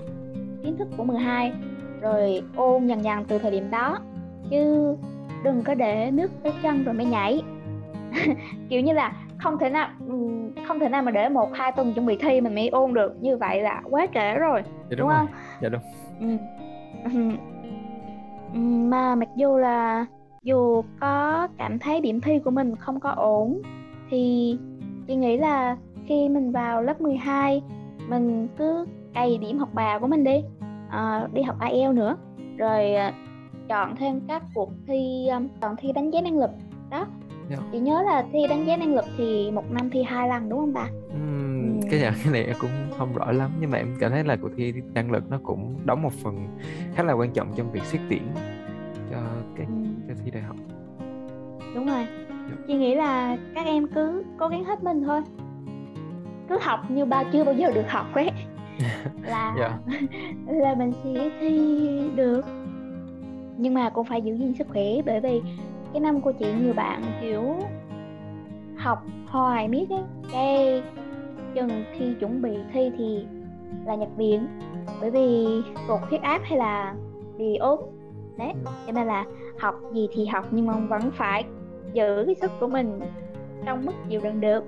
kiến 0.62 0.76
thức 0.76 0.88
của 0.97 1.04
12 1.04 1.52
rồi 2.00 2.42
ôn 2.57 2.87
dần 2.87 3.04
dần 3.04 3.25
từ 3.28 3.38
thời 3.38 3.50
điểm 3.50 3.71
đó 3.71 3.99
chứ 4.50 4.95
đừng 5.45 5.62
có 5.62 5.75
để 5.75 6.11
nước 6.11 6.30
tới 6.42 6.52
chân 6.62 6.85
rồi 6.85 6.95
mới 6.95 7.07
nhảy. 7.07 7.42
Kiểu 8.68 8.80
như 8.80 8.92
là 8.92 9.12
không 9.38 9.59
thể 9.59 9.71
nào 9.71 9.88
ừm, 10.09 10.50
không 10.68 10.80
thể 10.80 10.88
nào 10.88 11.02
mà 11.02 11.11
để 11.11 11.28
một 11.28 11.50
hai 11.54 11.73
tuần 11.73 11.95
chuẩn 11.95 12.07
bị 12.07 12.16
thi 12.21 12.40
mình 12.40 12.54
mới 12.54 12.68
ôn 12.68 12.95
được 12.95 13.23
như 13.23 13.37
vậy 13.37 13.62
là 13.62 13.83
quá 13.90 14.07
trễ 14.14 14.35
rồi 14.35 14.62
dạ 14.64 14.97
đúng, 14.97 14.99
đúng 14.99 15.09
không? 15.09 15.26
Dạ 15.61 15.68
đúng. 15.68 15.83
Ừ. 16.21 16.26
Ừm, 18.52 18.90
mà 18.90 19.14
mặc 19.14 19.28
dù 19.37 19.57
là 19.57 20.07
dù 20.42 20.83
có 21.00 21.49
cảm 21.59 21.78
thấy 21.78 22.00
điểm 22.00 22.21
thi 22.21 22.38
của 22.38 22.50
mình 22.50 22.76
không 22.76 23.00
có 23.00 23.11
ổn 23.11 23.62
thì 24.11 24.57
chị 25.07 25.14
nghĩ 25.14 25.37
là 25.37 25.76
khi 26.07 26.28
mình 26.28 26.52
vào 26.52 26.83
lớp 26.83 27.00
12 27.00 27.62
mình 28.09 28.49
cứ 28.59 28.87
cày 29.14 29.38
điểm 29.38 29.59
học 29.59 29.68
bạ 29.75 29.99
của 29.99 30.07
mình 30.07 30.25
đi 30.25 30.42
Ờ, 30.90 31.28
đi 31.33 31.42
học 31.42 31.57
IELTS 31.61 31.95
nữa. 31.95 32.16
Rồi 32.59 32.95
ờ, 32.95 33.12
chọn 33.69 33.97
thêm 33.97 34.21
các 34.29 34.43
cuộc 34.55 34.71
thi 34.87 35.29
um, 35.33 35.49
chọn 35.61 35.75
thi 35.79 35.93
đánh 35.93 36.11
giá 36.11 36.21
năng 36.21 36.39
lực 36.39 36.51
đó 36.91 37.07
Dạ. 37.51 37.57
chị 37.73 37.79
nhớ 37.79 38.03
là 38.07 38.25
thi 38.33 38.39
đánh 38.49 38.67
giá 38.67 38.77
năng 38.77 38.95
lực 38.95 39.05
thì 39.19 39.51
một 39.51 39.65
năm 39.71 39.91
thi 39.91 40.03
hai 40.03 40.29
lần 40.29 40.49
đúng 40.49 40.59
không 40.59 40.73
bà 40.73 40.87
Ừm, 41.13 41.81
Ừ. 41.81 41.87
cái 41.91 42.01
nhận 42.01 42.15
cái 42.25 42.33
này 42.33 42.45
em 42.45 42.57
cũng 42.61 42.71
không 42.99 43.13
rõ 43.15 43.33
lắm 43.33 43.51
nhưng 43.61 43.71
mà 43.71 43.79
em 43.79 43.97
cảm 44.01 44.11
thấy 44.11 44.25
là 44.25 44.37
cuộc 44.37 44.49
thi 44.57 44.73
năng 44.95 45.11
lực 45.11 45.31
nó 45.31 45.39
cũng 45.43 45.77
đóng 45.85 46.03
một 46.03 46.13
phần 46.13 46.47
khá 46.95 47.03
là 47.03 47.13
quan 47.13 47.31
trọng 47.31 47.49
trong 47.57 47.73
việc 47.73 47.83
xét 47.85 48.01
tuyển 48.09 48.23
cho 49.11 49.17
cái 49.57 49.67
Ừm. 49.67 49.95
cho 50.09 50.15
thi 50.25 50.31
đại 50.31 50.43
học 50.43 50.57
đúng 51.75 51.87
rồi 51.87 52.07
Dạ. 52.31 52.57
chị 52.67 52.75
nghĩ 52.75 52.95
là 52.95 53.37
các 53.55 53.67
em 53.67 53.87
cứ 53.95 54.23
cố 54.39 54.49
gắng 54.49 54.65
hết 54.65 54.83
mình 54.83 55.03
thôi 55.05 55.21
cứ 56.49 56.59
học 56.63 56.81
như 56.91 57.05
ba 57.05 57.25
chưa 57.33 57.45
bao 57.45 57.55
giờ 57.55 57.71
được 57.75 57.89
học 57.91 58.07
ấy 58.15 58.31
là 59.23 59.55
Dạ. 59.59 59.79
là 60.47 60.75
mình 60.75 60.93
sẽ 61.05 61.31
thi 61.41 62.11
được 62.17 62.43
nhưng 63.59 63.75
mà 63.75 63.91
cũng 63.91 64.05
phải 64.07 64.23
giữ 64.23 64.35
gìn 64.37 64.55
sức 64.55 64.67
khỏe 64.69 64.85
bởi 65.07 65.21
vì 65.21 65.43
cái 65.93 66.00
năm 66.00 66.21
của 66.21 66.33
chị 66.33 66.47
nhiều 66.61 66.73
bạn 66.75 67.03
kiểu 67.21 67.43
học 68.77 69.03
hoài 69.27 69.69
miết 69.69 69.91
ấy. 69.91 70.03
Cái 70.33 70.83
chừng 71.55 71.85
khi 71.93 72.15
chuẩn 72.21 72.43
bị 72.43 72.59
thi 72.73 72.91
thì 72.99 73.25
là 73.87 73.95
nhập 73.95 74.09
viện 74.17 74.47
bởi 75.00 75.11
vì 75.11 75.47
tụt 75.88 76.00
huyết 76.09 76.23
áp 76.23 76.41
hay 76.45 76.59
là 76.59 76.95
bị 77.38 77.57
ốm. 77.57 77.81
Đấy 78.38 78.53
Ừ. 78.65 78.71
cho 78.87 78.93
nên 78.93 79.07
là 79.07 79.25
học 79.59 79.75
gì 79.95 80.09
thì 80.12 80.27
học 80.27 80.45
nhưng 80.50 80.67
mà 80.67 80.75
vẫn 80.77 81.11
phải 81.11 81.45
giữ 81.93 82.23
cái 82.27 82.35
sức 82.35 82.50
của 82.61 82.67
mình 82.69 83.00
trong 83.65 83.87
mức 83.87 83.93
chịu 84.09 84.21
đựng 84.25 84.41
được. 84.41 84.65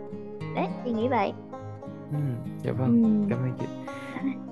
Đấy 0.54 0.66
chị 0.84 0.92
nghĩ 0.92 1.08
vậy. 1.08 1.32
Ừm, 2.12 2.34
dạ 2.64 2.72
vâng. 2.72 3.02
Ừm. 3.02 3.26
cảm 3.30 3.38
ơn 3.38 3.50
chị. 3.58 3.66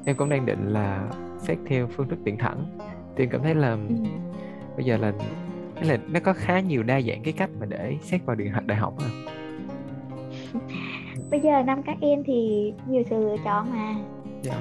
Em 0.05 0.17
cũng 0.17 0.29
đang 0.29 0.47
định 0.47 0.73
là 0.73 1.09
xét 1.39 1.59
theo 1.67 1.87
phương 1.87 2.09
thức 2.09 2.19
tuyển 2.25 2.37
thẳng 2.39 2.65
em 3.23 3.31
cảm 3.31 3.43
thấy 3.43 3.55
là 3.55 3.71
Ừm. 3.71 4.05
bây 4.77 4.85
giờ 4.85 4.97
là 4.97 5.13
cái 5.75 5.85
là 5.85 5.99
nó 6.09 6.21
có 6.21 6.33
khá 6.33 6.61
nhiều 6.61 6.83
đa 6.83 7.01
dạng 7.01 7.23
cái 7.23 7.33
cách 7.33 7.51
mà 7.61 7.67
để 7.67 7.97
xét 8.03 8.25
vào 8.25 8.37
điện 8.37 8.53
đại 8.67 8.79
học 8.79 8.95
à. 8.99 9.11
bây 11.31 11.41
giờ 11.41 11.63
năm 11.63 11.83
các 11.83 11.97
em 12.01 12.23
thì 12.25 12.73
nhiều 12.89 13.03
sự 13.11 13.19
lựa 13.19 13.37
chọn 13.45 13.71
mà. 13.73 13.95
Dạ. 14.43 14.59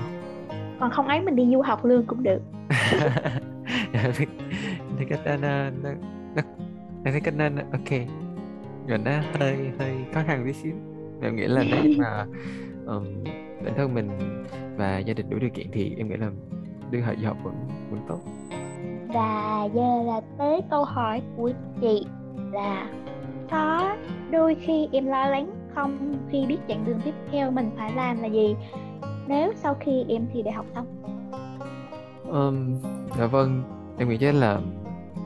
Còn 0.80 0.92
không 0.92 1.08
ấy 1.08 1.22
mình 1.22 1.36
đi 1.36 1.46
du 1.54 1.62
học 1.62 1.86
luôn 1.86 2.04
cũng 2.08 2.24
được. 2.24 2.42
Dạ, 3.94 4.12
thì, 4.18 4.26
cái 5.10 5.20
đó 5.26 5.38
nó 5.42 5.70
nó 5.84 5.90
nó 7.04 7.12
thấy 7.12 7.22
cái 7.22 7.34
nên 7.38 7.56
ok. 7.56 8.08
Rồi 8.88 8.98
nó 8.98 9.12
hơi 9.40 9.72
hơi 9.80 9.96
khó 10.14 10.22
khăn 10.28 10.44
tí 10.46 10.54
xíu. 10.54 10.74
Em 11.22 11.36
nghĩ 11.36 11.48
là 11.48 11.64
nếu 11.72 11.84
mà 11.98 12.26
um, 12.86 13.24
bản 13.64 13.74
thân 13.78 13.94
mình 13.94 14.10
và 14.78 14.98
gia 14.98 15.14
đình 15.14 15.30
đủ 15.30 15.38
điều 15.40 15.50
kiện 15.50 15.68
thì 15.72 15.96
em 15.98 16.10
nghĩ 16.10 16.16
là 16.16 16.32
đưa 16.92 17.02
họ 17.02 17.14
du 17.22 17.28
học 17.28 17.38
vẫn 17.44 17.56
vẫn 17.92 18.00
tốt. 18.08 18.20
Và 19.08 19.68
giờ 19.74 20.04
là 20.06 20.22
tới 20.38 20.62
câu 20.70 20.84
hỏi 20.84 21.22
của 21.38 21.52
chị 21.82 22.06
là 22.52 22.90
có 23.52 23.96
đôi 24.32 24.56
khi 24.56 24.90
em 24.92 25.06
lo 25.06 25.26
lắng 25.26 25.52
không? 25.76 26.18
Khi 26.32 26.46
biết 26.48 26.58
chặng 26.68 26.86
đường 26.86 27.02
tiếp 27.06 27.14
theo 27.32 27.52
mình 27.52 27.72
phải 27.78 27.92
làm 27.96 28.22
là 28.22 28.28
gì? 28.28 28.56
Nếu 29.28 29.54
sau 29.56 29.74
khi 29.80 30.06
em 30.10 30.28
thi 30.34 30.42
đại 30.42 30.54
học 30.54 30.66
xong? 30.76 30.86
Um, 32.32 32.76
dạ 33.18 33.26
vâng 33.26 33.64
em 33.98 34.10
nghĩ 34.10 34.18
chắc 34.18 34.36
là 34.36 34.60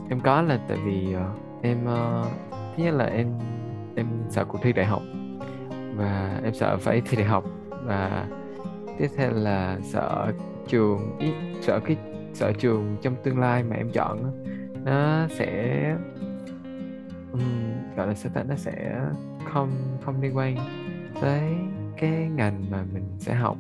em 0.10 0.20
có 0.20 0.42
là 0.42 0.60
tại 0.68 0.78
vì 0.86 1.14
ờ, 1.14 1.30
em 1.62 1.86
ờ, 1.86 2.26
thứ 2.52 2.84
nhất 2.84 2.94
là 2.94 3.06
em 3.06 3.40
em 3.96 4.08
sợ 4.30 4.46
cuộc 4.46 4.60
thi 4.62 4.74
đại 4.74 4.86
học 4.86 5.02
và 5.96 6.40
em 6.44 6.54
sợ 6.54 6.78
phải 6.78 7.02
thi 7.02 7.18
đại 7.18 7.26
học. 7.26 7.44
Và 7.84 8.28
tiếp 8.98 9.08
theo 9.18 9.32
là 9.32 9.78
sợ 9.84 10.32
trường 10.72 11.18
ý, 11.20 11.32
sợ 11.62 11.80
cái 11.86 11.98
sợ 12.34 12.52
trường 12.54 12.98
trong 13.02 13.16
tương 13.24 13.40
lai 13.40 13.64
mà 13.64 13.76
em 13.76 13.90
chọn 13.94 14.44
nó 14.86 15.28
sẽ 15.28 15.96
um, 17.32 17.42
gọi 17.96 18.08
là 18.08 18.14
sao 18.14 18.32
ta 18.36 18.44
nó 18.44 18.56
sẽ 18.56 19.02
không 19.54 19.70
không 20.06 20.22
liên 20.22 20.38
quan 20.38 20.56
tới 21.22 21.42
cái 21.98 22.30
ngành 22.36 22.66
mà 22.72 22.84
mình 22.94 23.04
sẽ 23.20 23.34
học. 23.34 23.58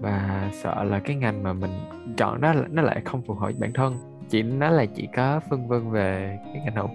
Và 0.00 0.50
sợ 0.52 0.84
là 0.84 0.98
cái 0.98 1.16
ngành 1.16 1.42
mà 1.42 1.52
mình 1.52 1.70
chọn 2.16 2.40
đó 2.40 2.52
là- 2.52 2.68
nó 2.70 2.82
lại 2.82 3.02
không 3.04 3.22
phù 3.22 3.34
hợp 3.34 3.46
với 3.46 3.54
bản 3.58 3.72
thân. 3.72 3.96
Chỉ 4.28 4.42
nói 4.42 4.72
là 4.72 4.86
chỉ 4.86 5.08
có 5.16 5.40
phân 5.50 5.68
vân 5.68 5.90
về 5.90 6.38
cái 6.44 6.62
ngành 6.64 6.76
học 6.76 6.90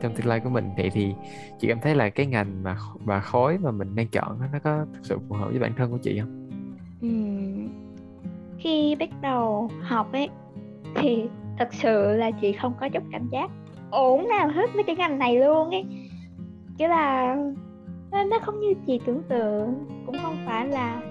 trong 0.00 0.14
tương 0.14 0.26
lai 0.26 0.40
của 0.40 0.50
mình. 0.50 0.70
Thì 0.76 0.90
thì 0.90 1.14
chị 1.58 1.68
cảm 1.68 1.78
thấy 1.82 1.94
là 1.94 2.10
cái 2.10 2.26
ngành 2.26 2.62
mà 2.62 2.76
và 3.04 3.20
khối 3.20 3.58
mà 3.58 3.70
mình 3.70 3.94
đang 3.94 4.08
chọn 4.08 4.38
nó 4.52 4.58
có 4.64 4.86
thực 4.94 5.00
sự 5.02 5.18
phù 5.28 5.34
hợp 5.34 5.48
với 5.50 5.58
bản 5.58 5.72
thân 5.76 5.90
của 5.90 5.98
chị 5.98 6.20
không? 6.20 6.48
Ừ 7.00 7.45
khi 8.66 8.94
bắt 8.94 9.08
đầu 9.22 9.70
học 9.82 10.12
ấy 10.12 10.28
thì 10.94 11.24
thật 11.58 11.68
sự 11.74 12.16
là 12.16 12.30
chị 12.30 12.52
không 12.52 12.72
có 12.80 12.88
chút 12.88 13.02
cảm 13.12 13.28
giác 13.32 13.50
ổn 13.90 14.28
nào 14.28 14.48
hết 14.48 14.74
với 14.74 14.84
cái 14.84 14.96
ngành 14.96 15.18
này 15.18 15.38
luôn 15.38 15.70
ấy. 15.70 15.84
Cái 16.78 16.88
là 16.88 17.36
nó, 18.10 18.24
nó 18.24 18.38
không 18.38 18.60
như 18.60 18.74
chị 18.86 19.00
tưởng 19.06 19.22
tượng 19.28 19.74
cũng 20.06 20.16
không 20.22 20.36
phải 20.46 20.68
là 20.68 21.02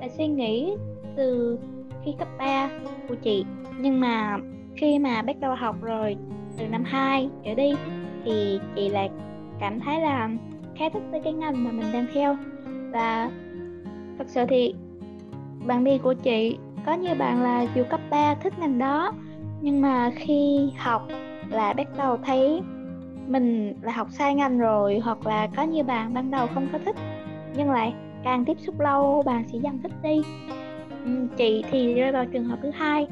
là 0.00 0.08
suy 0.08 0.26
nghĩ 0.26 0.72
từ 1.16 1.58
khi 2.04 2.14
cấp 2.18 2.28
3 2.38 2.70
của 3.08 3.14
chị. 3.14 3.44
Nhưng 3.78 4.00
mà 4.00 4.38
khi 4.76 4.98
mà 4.98 5.22
bắt 5.22 5.36
đầu 5.40 5.54
học 5.54 5.76
rồi 5.82 6.16
từ 6.58 6.68
năm 6.68 6.84
2 6.84 7.28
trở 7.44 7.54
đi 7.54 7.74
thì 8.24 8.60
chị 8.74 8.88
lại 8.88 9.10
cảm 9.60 9.80
thấy 9.80 10.00
là 10.00 10.30
khá 10.76 10.88
thích 10.88 11.02
với 11.10 11.20
cái 11.20 11.32
ngành 11.32 11.64
mà 11.64 11.70
mình 11.72 11.92
đang 11.92 12.06
theo. 12.14 12.36
Và 12.92 13.30
thật 14.18 14.24
sự 14.28 14.44
thì 14.48 14.74
bạn 15.66 15.84
đi 15.84 15.98
của 15.98 16.14
chị 16.14 16.58
có 16.86 16.94
nhiều 16.94 17.14
bạn 17.14 17.42
là 17.42 17.66
dù 17.74 17.84
cấp 17.90 18.00
3 18.10 18.34
thích 18.34 18.58
ngành 18.58 18.78
đó 18.78 19.12
nhưng 19.60 19.80
mà 19.80 20.10
khi 20.16 20.70
học 20.78 21.08
lại 21.50 21.74
bắt 21.74 21.86
đầu 21.98 22.16
thấy 22.16 22.62
mình 23.26 23.74
là 23.82 23.92
học 23.92 24.08
sai 24.10 24.34
ngành 24.34 24.58
rồi 24.58 25.00
hoặc 25.04 25.26
là 25.26 25.48
có 25.56 25.62
nhiều 25.62 25.84
bạn 25.84 26.14
ban 26.14 26.30
đầu 26.30 26.46
không 26.54 26.68
có 26.72 26.78
thích 26.84 26.96
nhưng 27.56 27.70
lại 27.70 27.94
càng 28.24 28.44
tiếp 28.44 28.56
xúc 28.60 28.80
lâu 28.80 29.22
bạn 29.26 29.44
sẽ 29.52 29.58
dần 29.58 29.78
thích 29.82 29.92
đi. 30.02 30.22
Chị 31.36 31.64
thì 31.70 31.94
rơi 31.94 32.12
vào 32.12 32.24
trường 32.24 32.44
hợp 32.44 32.58
thứ 32.62 32.70
hai 32.70 33.06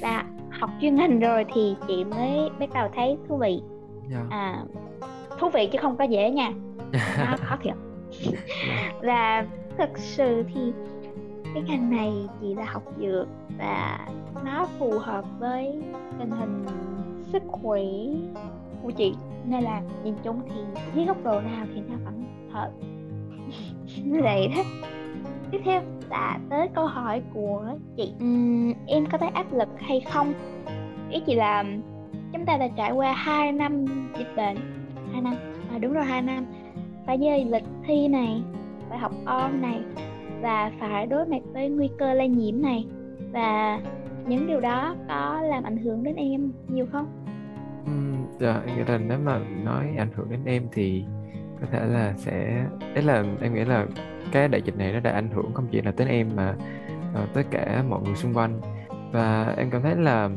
là 0.00 0.24
học 0.50 0.70
chuyên 0.80 0.94
ngành 0.94 1.20
rồi 1.20 1.44
thì 1.54 1.74
chị 1.88 2.04
mới 2.04 2.50
bắt 2.60 2.68
đầu 2.74 2.88
thấy 2.94 3.16
thú 3.28 3.36
vị. 3.36 3.60
Dạ. 4.10 4.24
à 4.30 4.64
thú 5.38 5.48
vị 5.48 5.68
chứ 5.72 5.78
không 5.82 5.96
có 5.96 6.04
dễ 6.04 6.30
nha. 6.30 6.52
Nó 7.18 7.36
khó 7.36 7.56
thiệt. 7.62 7.74
Và 9.02 9.46
thực 9.78 9.98
sự 9.98 10.44
thì 10.54 10.60
cái 11.54 11.62
ngành 11.62 11.90
này 11.90 12.12
chị 12.40 12.54
là 12.54 12.64
học 12.64 12.82
dược 12.98 13.28
và 13.58 14.08
nó 14.44 14.66
phù 14.78 14.98
hợp 14.98 15.24
với 15.38 15.82
tình 16.18 16.30
hình 16.30 16.66
sức 17.32 17.42
khỏe 17.48 17.82
của 18.82 18.90
chị. 18.90 19.14
Nên 19.44 19.64
là 19.64 19.82
nhìn 20.04 20.14
chung 20.24 20.40
thì 20.48 20.80
dưới 20.94 21.04
góc 21.06 21.24
độ 21.24 21.40
nào 21.40 21.66
thì 21.74 21.80
nó 21.88 21.94
vẫn 22.04 22.24
hợp. 22.50 22.70
Như 24.04 24.20
vậy 24.22 24.48
đó. 24.56 24.62
Tiếp 25.50 25.60
theo 25.64 25.82
là 26.10 26.38
tới 26.50 26.68
câu 26.74 26.86
hỏi 26.86 27.22
của 27.34 27.64
chị. 27.96 28.12
Uhm, 28.24 28.72
em 28.86 29.06
có 29.12 29.18
thấy 29.18 29.28
áp 29.28 29.52
lực 29.52 29.68
hay 29.78 30.00
không? 30.00 30.32
Ý 31.10 31.20
chị 31.26 31.34
là 31.34 31.64
chúng 32.32 32.46
ta 32.46 32.56
đã 32.56 32.68
trải 32.76 32.92
qua 32.92 33.12
2 33.12 33.52
năm 33.52 33.84
dịch 34.18 34.36
bệnh. 34.36 34.56
2 35.12 35.20
năm 35.20 35.34
à, 35.72 35.78
đúng 35.78 35.92
rồi 35.92 36.04
2 36.04 36.22
năm. 36.22 36.46
Phải 37.06 37.18
dời 37.18 37.44
lịch 37.44 37.64
thi 37.86 38.08
này 38.08 38.42
phải 38.88 38.98
học 38.98 39.12
on 39.24 39.62
này 39.62 39.80
và 40.42 40.70
phải 40.80 41.06
đối 41.06 41.26
mặt 41.26 41.42
với 41.52 41.68
nguy 41.68 41.90
cơ 41.98 42.14
lây 42.14 42.28
nhiễm 42.28 42.62
này. 42.62 42.86
Và 43.32 43.80
những 44.26 44.46
điều 44.46 44.60
đó 44.60 44.96
có 45.08 45.40
làm 45.42 45.64
ảnh 45.64 45.76
hưởng 45.76 46.04
đến 46.04 46.16
em 46.16 46.52
nhiều 46.68 46.86
không? 46.92 47.06
Ừm, 47.86 48.26
dạ, 48.38 48.60
em 48.66 48.76
nghĩ 48.76 48.82
là 48.88 48.98
nếu 48.98 49.18
mà 49.24 49.38
nói 49.64 49.86
ảnh 49.98 50.10
hưởng 50.14 50.30
đến 50.30 50.40
em 50.44 50.62
thì 50.72 51.04
có 51.60 51.66
thể 51.70 51.86
là 51.86 52.14
sẽ 52.16 52.64
đấy 52.94 53.04
là 53.04 53.24
em 53.40 53.54
nghĩ 53.54 53.64
là 53.64 53.86
cái 54.32 54.48
đại 54.48 54.62
dịch 54.62 54.76
này 54.78 54.92
nó 54.92 55.00
đã 55.00 55.10
ảnh 55.10 55.30
hưởng 55.30 55.54
không 55.54 55.66
chỉ 55.70 55.82
là 55.82 55.92
tới 55.92 56.08
em 56.08 56.30
mà 56.36 56.54
uh, 57.22 57.34
tới 57.34 57.44
cả 57.50 57.84
mọi 57.88 58.00
người 58.02 58.14
xung 58.14 58.34
quanh. 58.34 58.60
Và 59.12 59.54
em 59.56 59.70
cảm 59.70 59.82
thấy 59.82 59.96
là 59.96 60.30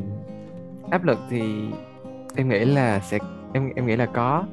áp 0.91 1.03
lực 1.03 1.19
thì 1.29 1.41
em 2.35 2.49
nghĩ 2.49 2.65
là 2.65 2.99
sẽ 2.99 3.17
em 3.53 3.69
em 3.75 3.85
nghĩ 3.85 3.95
là 3.95 4.05
có. 4.05 4.43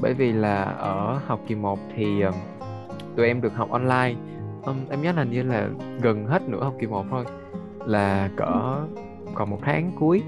Bởi 0.00 0.14
vì 0.14 0.32
là 0.32 0.62
ở 0.64 1.20
học 1.26 1.40
kỳ 1.46 1.54
1 1.54 1.78
thì 1.96 2.26
uh, 2.26 2.34
tụi 3.16 3.26
em 3.26 3.40
được 3.40 3.54
học 3.54 3.70
online. 3.70 4.14
Ừm, 4.68 4.76
em 4.90 5.02
nhớ 5.02 5.12
là 5.12 5.24
như 5.24 5.42
là 5.42 5.68
gần 6.00 6.26
hết 6.26 6.48
nửa 6.48 6.64
học 6.64 6.74
kỳ 6.80 6.86
1 6.86 7.06
thôi 7.10 7.24
là 7.86 8.30
cỡ 8.36 8.86
còn 9.34 9.50
một 9.50 9.58
tháng 9.62 9.92
cuối 9.98 10.22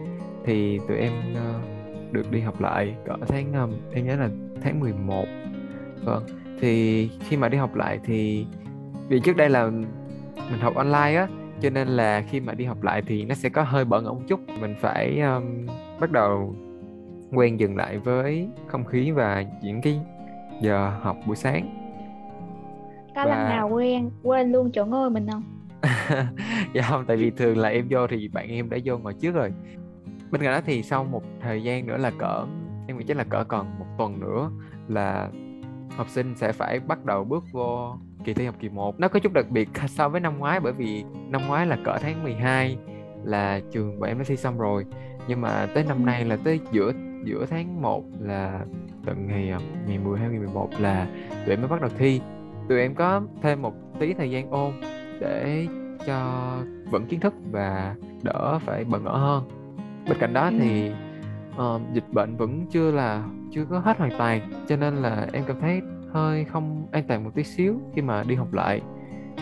thì 0.44 0.80
tụi 0.88 0.96
em 0.98 1.12
ờ, 1.34 1.60
được 2.12 2.30
đi 2.30 2.40
học 2.40 2.60
lại 2.60 2.94
cỡ 3.06 3.16
tháng 3.28 3.52
ừm, 3.52 3.72
em 3.92 4.06
nhớ 4.06 4.16
là 4.16 4.28
tháng 4.62 4.80
11 4.80 5.24
vâng 6.04 6.22
thì 6.60 7.08
khi 7.28 7.36
mà 7.36 7.48
đi 7.48 7.58
học 7.58 7.74
lại 7.74 8.00
thì 8.04 8.46
vì 9.08 9.20
trước 9.20 9.36
đây 9.36 9.48
là 9.50 9.66
mình 10.50 10.60
học 10.60 10.74
online 10.74 11.14
á 11.16 11.28
cho 11.60 11.70
nên 11.70 11.88
là 11.88 12.24
khi 12.30 12.40
mà 12.40 12.54
đi 12.54 12.64
học 12.64 12.82
lại 12.82 13.02
thì 13.06 13.24
nó 13.24 13.34
sẽ 13.34 13.48
có 13.48 13.62
hơi 13.62 13.84
bận 13.84 14.04
một 14.04 14.20
chút. 14.28 14.40
Mình 14.60 14.74
phải 14.80 15.20
ừm, 15.20 15.66
bắt 16.00 16.10
đầu 16.10 16.54
quen 17.32 17.60
dần 17.60 17.76
lại 17.76 17.98
với 17.98 18.48
không 18.66 18.84
khí 18.84 19.10
và 19.10 19.44
những 19.62 19.80
cái 19.80 20.00
giờ 20.60 20.92
học 21.02 21.16
buổi 21.26 21.36
sáng 21.36 21.79
có 23.14 23.24
lần 23.24 23.38
nào 23.38 23.68
quen 23.68 24.10
quên 24.22 24.52
luôn 24.52 24.70
chỗ 24.72 24.84
ngồi 24.84 25.10
mình 25.10 25.26
không? 25.32 25.42
Dạ 26.74 26.82
không 26.82 27.04
tại 27.06 27.16
vì 27.16 27.30
thường 27.30 27.58
là 27.58 27.68
em 27.68 27.86
vô 27.90 28.06
thì 28.06 28.28
bạn 28.28 28.48
em 28.48 28.70
đã 28.70 28.78
vô 28.84 28.98
ngồi 28.98 29.14
trước 29.14 29.34
rồi. 29.34 29.52
Bên 30.30 30.42
cạnh 30.42 30.52
đó 30.52 30.60
thì 30.66 30.82
sau 30.82 31.04
một 31.04 31.22
thời 31.40 31.62
gian 31.62 31.86
nữa 31.86 31.96
là 31.96 32.10
cỡ 32.18 32.46
em 32.86 32.98
nghĩ 32.98 33.04
chắc 33.08 33.16
là 33.16 33.24
cỡ 33.24 33.44
còn 33.44 33.78
một 33.78 33.86
tuần 33.98 34.20
nữa 34.20 34.50
là 34.88 35.28
học 35.96 36.08
sinh 36.08 36.34
sẽ 36.36 36.52
phải 36.52 36.80
bắt 36.80 37.04
đầu 37.04 37.24
bước 37.24 37.44
vô 37.52 37.96
kỳ 38.24 38.34
thi 38.34 38.46
học 38.46 38.54
kỳ 38.60 38.68
1 38.68 39.00
nó 39.00 39.08
có 39.08 39.18
chút 39.20 39.32
đặc 39.32 39.50
biệt 39.50 39.68
so 39.88 40.08
với 40.08 40.20
năm 40.20 40.38
ngoái 40.38 40.60
bởi 40.60 40.72
vì 40.72 41.04
năm 41.28 41.42
ngoái 41.48 41.66
là 41.66 41.78
cỡ 41.84 41.98
tháng 42.00 42.22
12 42.22 42.78
là 43.24 43.60
trường 43.72 44.00
bọn 44.00 44.08
em 44.08 44.18
đã 44.18 44.24
thi 44.26 44.36
xong 44.36 44.58
rồi. 44.58 44.84
Nhưng 45.28 45.40
mà 45.40 45.66
tới 45.74 45.84
năm 45.84 46.06
nay 46.06 46.24
là 46.24 46.36
tới 46.44 46.60
giữa 46.72 46.92
giữa 47.24 47.46
tháng 47.50 47.82
1 47.82 48.04
là 48.20 48.60
tận 49.06 49.26
ngày 49.26 49.50
à, 49.50 49.58
ngày 49.86 49.98
10 49.98 50.18
hay 50.18 50.28
ngày 50.28 50.38
11 50.38 50.68
là 50.78 51.06
tụi 51.30 51.54
em 51.54 51.60
mới 51.60 51.68
bắt 51.68 51.80
đầu 51.80 51.90
thi 51.98 52.20
tụi 52.70 52.80
em 52.80 52.94
có 52.94 53.22
thêm 53.42 53.62
một 53.62 53.74
tí 53.98 54.14
thời 54.14 54.30
gian 54.30 54.50
ôn 54.50 54.72
để 55.20 55.66
cho 56.06 56.48
vững 56.90 57.06
kiến 57.06 57.20
thức 57.20 57.34
và 57.50 57.94
đỡ 58.22 58.58
phải 58.58 58.84
bỡ 58.84 58.98
ngỡ 58.98 59.10
hơn. 59.16 59.44
Bên 60.08 60.18
cạnh 60.20 60.32
đó 60.32 60.44
Ừ. 60.44 60.52
thì 60.58 60.90
ờ, 61.56 61.80
dịch 61.92 62.04
bệnh 62.12 62.36
vẫn 62.36 62.66
chưa 62.70 62.90
là 62.90 63.22
chưa 63.52 63.64
có 63.64 63.78
hết 63.78 63.98
hoàn 63.98 64.10
toàn 64.18 64.40
cho 64.68 64.76
nên 64.76 64.96
là 64.96 65.26
em 65.32 65.44
cảm 65.46 65.60
thấy 65.60 65.80
hơi 66.12 66.44
không 66.44 66.86
an 66.92 67.04
toàn 67.08 67.24
một 67.24 67.30
tí 67.34 67.44
xíu 67.44 67.74
khi 67.94 68.02
mà 68.02 68.22
đi 68.22 68.34
học 68.34 68.52
lại. 68.52 68.80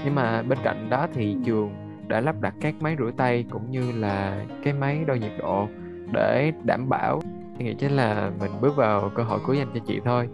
Nhưng 0.04 0.14
mà 0.14 0.42
bên 0.42 0.58
cạnh 0.64 0.90
đó 0.90 1.06
thì 1.14 1.36
trường 1.44 1.70
đã 2.08 2.20
lắp 2.20 2.34
đặt 2.40 2.54
các 2.60 2.74
máy 2.80 2.96
rửa 2.98 3.10
tay 3.16 3.44
cũng 3.50 3.70
như 3.70 3.92
là 3.92 4.44
cái 4.64 4.72
máy 4.72 5.04
đo 5.06 5.14
nhiệt 5.14 5.32
độ 5.38 5.68
để 6.12 6.52
đảm 6.64 6.88
bảo. 6.88 7.20
Em 7.58 7.66
nghĩ 7.66 7.74
chắc 7.78 7.90
là 7.92 8.30
mình 8.40 8.50
bước 8.60 8.76
vào 8.76 9.10
cơ 9.14 9.22
hội 9.22 9.38
cuối 9.46 9.56
dành 9.58 9.68
cho 9.74 9.80
chị 9.86 10.00
thôi. 10.04 10.28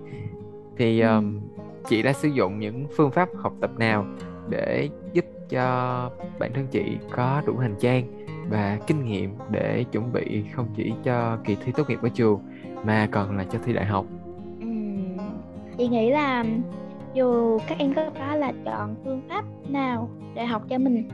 Thì 0.76 1.00
Ừ. 1.00 1.08
um, 1.16 1.40
chị 1.88 2.02
đã 2.02 2.12
sử 2.12 2.28
dụng 2.28 2.58
những 2.58 2.86
phương 2.96 3.10
pháp 3.10 3.28
học 3.36 3.52
tập 3.60 3.70
nào 3.78 4.06
để 4.48 4.88
giúp 5.12 5.24
cho 5.48 6.10
bản 6.38 6.52
thân 6.54 6.66
chị 6.70 6.98
có 7.10 7.42
đủ 7.46 7.56
hành 7.56 7.74
trang 7.80 8.26
và 8.50 8.78
kinh 8.86 9.04
nghiệm 9.04 9.34
để 9.50 9.84
chuẩn 9.92 10.12
bị 10.12 10.44
không 10.52 10.66
chỉ 10.76 10.92
cho 11.04 11.38
kỳ 11.44 11.56
thi 11.64 11.72
tốt 11.76 11.90
nghiệp 11.90 11.98
ở 12.02 12.08
trường 12.08 12.40
mà 12.84 13.08
còn 13.10 13.36
là 13.36 13.44
cho 13.44 13.58
thi 13.64 13.72
đại 13.72 13.86
học 13.86 14.06
ừ. 14.60 14.66
chị 15.78 15.88
nghĩ 15.88 16.10
là 16.10 16.44
dù 17.14 17.58
các 17.68 17.78
em 17.78 17.94
có 17.94 18.10
có 18.18 18.34
là 18.34 18.52
chọn 18.64 18.94
phương 19.04 19.22
pháp 19.28 19.44
nào 19.68 20.10
để 20.34 20.44
học 20.44 20.62
cho 20.68 20.78
mình 20.78 21.08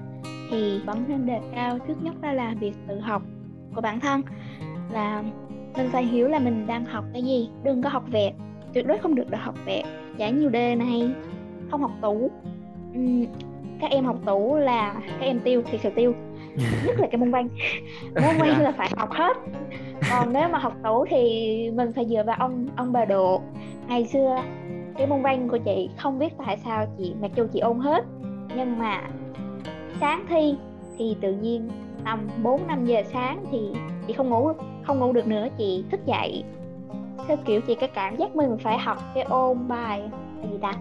thì 0.51 0.81
vẫn 0.87 1.05
nên 1.09 1.27
đề 1.27 1.41
cao 1.55 1.79
trước 1.89 2.03
nhất 2.03 2.15
ra 2.23 2.33
là 2.33 2.55
việc 2.61 2.73
tự 2.89 3.01
học 3.01 3.23
của 3.75 3.81
bản 3.81 4.01
thân, 4.01 4.23
là 4.91 5.23
mình 5.77 5.89
phải 5.93 6.05
hiểu 6.05 6.29
là 6.29 6.39
mình 6.39 6.67
đang 6.67 6.85
học 6.85 7.05
cái 7.13 7.23
gì, 7.23 7.49
đừng 7.65 7.83
có 7.83 7.89
học 7.89 8.05
vẹt 8.11 8.35
tuyệt 8.75 8.87
đối 8.87 8.99
không 8.99 9.15
được 9.15 9.31
được 9.31 9.39
học 9.41 9.55
vẹt 9.67 9.85
giải 10.17 10.33
nhiều 10.33 10.51
đề 10.51 10.75
này. 10.75 11.11
Không 11.71 11.81
học 11.81 11.93
tủ. 12.01 12.31
Ừm, 12.95 13.25
các 13.81 13.91
em 13.91 14.05
học 14.05 14.17
tủ 14.27 14.57
là 14.57 14.95
các 14.95 15.27
em 15.27 15.41
tiêu 15.41 15.63
thì 15.71 15.79
sự 15.83 15.91
tiêu. 15.91 16.15
Nhất 16.87 17.01
là 17.01 17.07
cái 17.11 17.17
môn 17.17 17.31
văn. 17.31 17.49
Môn 18.03 18.37
văn 18.39 18.63
là 18.63 18.73
phải 18.73 18.91
học 18.97 19.11
hết. 19.11 19.37
Còn 20.11 20.33
nếu 20.33 20.49
mà 20.49 20.59
học 20.59 20.77
tủ 20.85 21.07
thì 21.11 21.71
mình 21.75 21.93
phải 21.93 22.07
dựa 22.07 22.23
vào 22.27 22.37
ông 22.39 22.69
ông 22.77 22.93
bà 22.93 23.05
độ. 23.05 23.41
Ngày 23.89 24.05
xưa 24.05 24.43
cái 24.99 25.07
môn 25.07 25.23
văn 25.23 25.49
của 25.49 25.59
chị 25.59 25.91
không 25.97 26.19
biết 26.19 26.33
tại 26.47 26.57
sao 26.65 26.87
chị 26.99 27.15
mặc 27.21 27.31
dù 27.37 27.47
chị 27.53 27.61
ôn 27.61 27.79
hết 27.79 28.05
nhưng 28.57 28.79
mà 28.79 29.03
sáng 30.01 30.25
thi 30.29 30.55
thì 30.99 31.17
tự 31.21 31.33
nhiên 31.33 31.69
tầm 32.05 32.29
4 32.43 32.67
5 32.67 32.87
giờ 32.87 33.03
sáng 33.13 33.45
thì 33.53 33.59
chị 34.07 34.13
không 34.13 34.29
ngủ 34.29 34.53
không 34.87 34.99
ngủ 34.99 35.13
được 35.13 35.27
nữa. 35.27 35.49
Chị 35.59 35.85
thức 35.91 36.01
dậy 36.07 36.45
theo 37.31 37.39
kiểu 37.45 37.61
chị 37.61 37.75
cái 37.75 37.89
cảm 37.95 38.17
giác 38.17 38.37
mình 38.37 38.57
phải 38.63 38.79
học 38.79 38.99
cái 39.15 39.25
ôn 39.25 39.69
bài 39.69 40.03
gì 40.43 40.59
ta? 40.63 40.73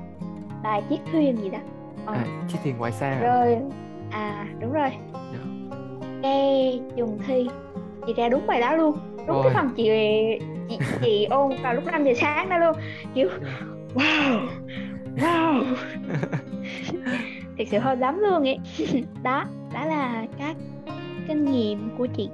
Bài 0.63 0.83
chiếc 0.89 0.99
thuyền 1.11 1.37
gì 1.37 1.49
đó 1.49 1.59
Ờ, 2.05 2.13
à, 2.13 2.25
chiếc 2.47 2.57
thuyền 2.63 2.77
ngoài 2.77 2.91
xa 2.91 3.19
rồi 3.19 3.57
à 4.11 4.47
đúng 4.59 4.73
rồi. 4.73 4.89
Dạ. 5.13 5.39
cái 6.23 6.81
dùng 6.95 7.19
thi. 7.27 7.47
Chị 8.07 8.13
ra 8.13 8.29
đúng 8.29 8.47
bài 8.47 8.61
đó 8.61 8.75
luôn. 8.75 8.97
Đúng 9.27 9.35
Ôi. 9.35 9.43
cái 9.43 9.53
phần 9.53 9.69
chị 9.75 9.89
chị, 10.69 10.77
chị 11.01 11.25
ôn 11.25 11.51
vào 11.63 11.73
lúc 11.73 11.85
5 11.85 12.03
giờ 12.03 12.13
sáng 12.15 12.49
đó 12.49 12.57
luôn. 12.57 12.75
Kiểu 13.13 13.29
wow 13.93 14.47
wow. 15.17 15.63
Thật 17.57 17.63
sự 17.71 17.77
hơi 17.77 17.97
lắm 17.97 18.19
luôn 18.19 18.47
ấy. 18.47 18.57
Đó 19.23 19.43
đó 19.73 19.85
là 19.85 20.25
các 20.37 20.55
kinh 21.27 21.45
nghiệm 21.45 21.89
của 21.97 22.05
chị. 22.05 22.29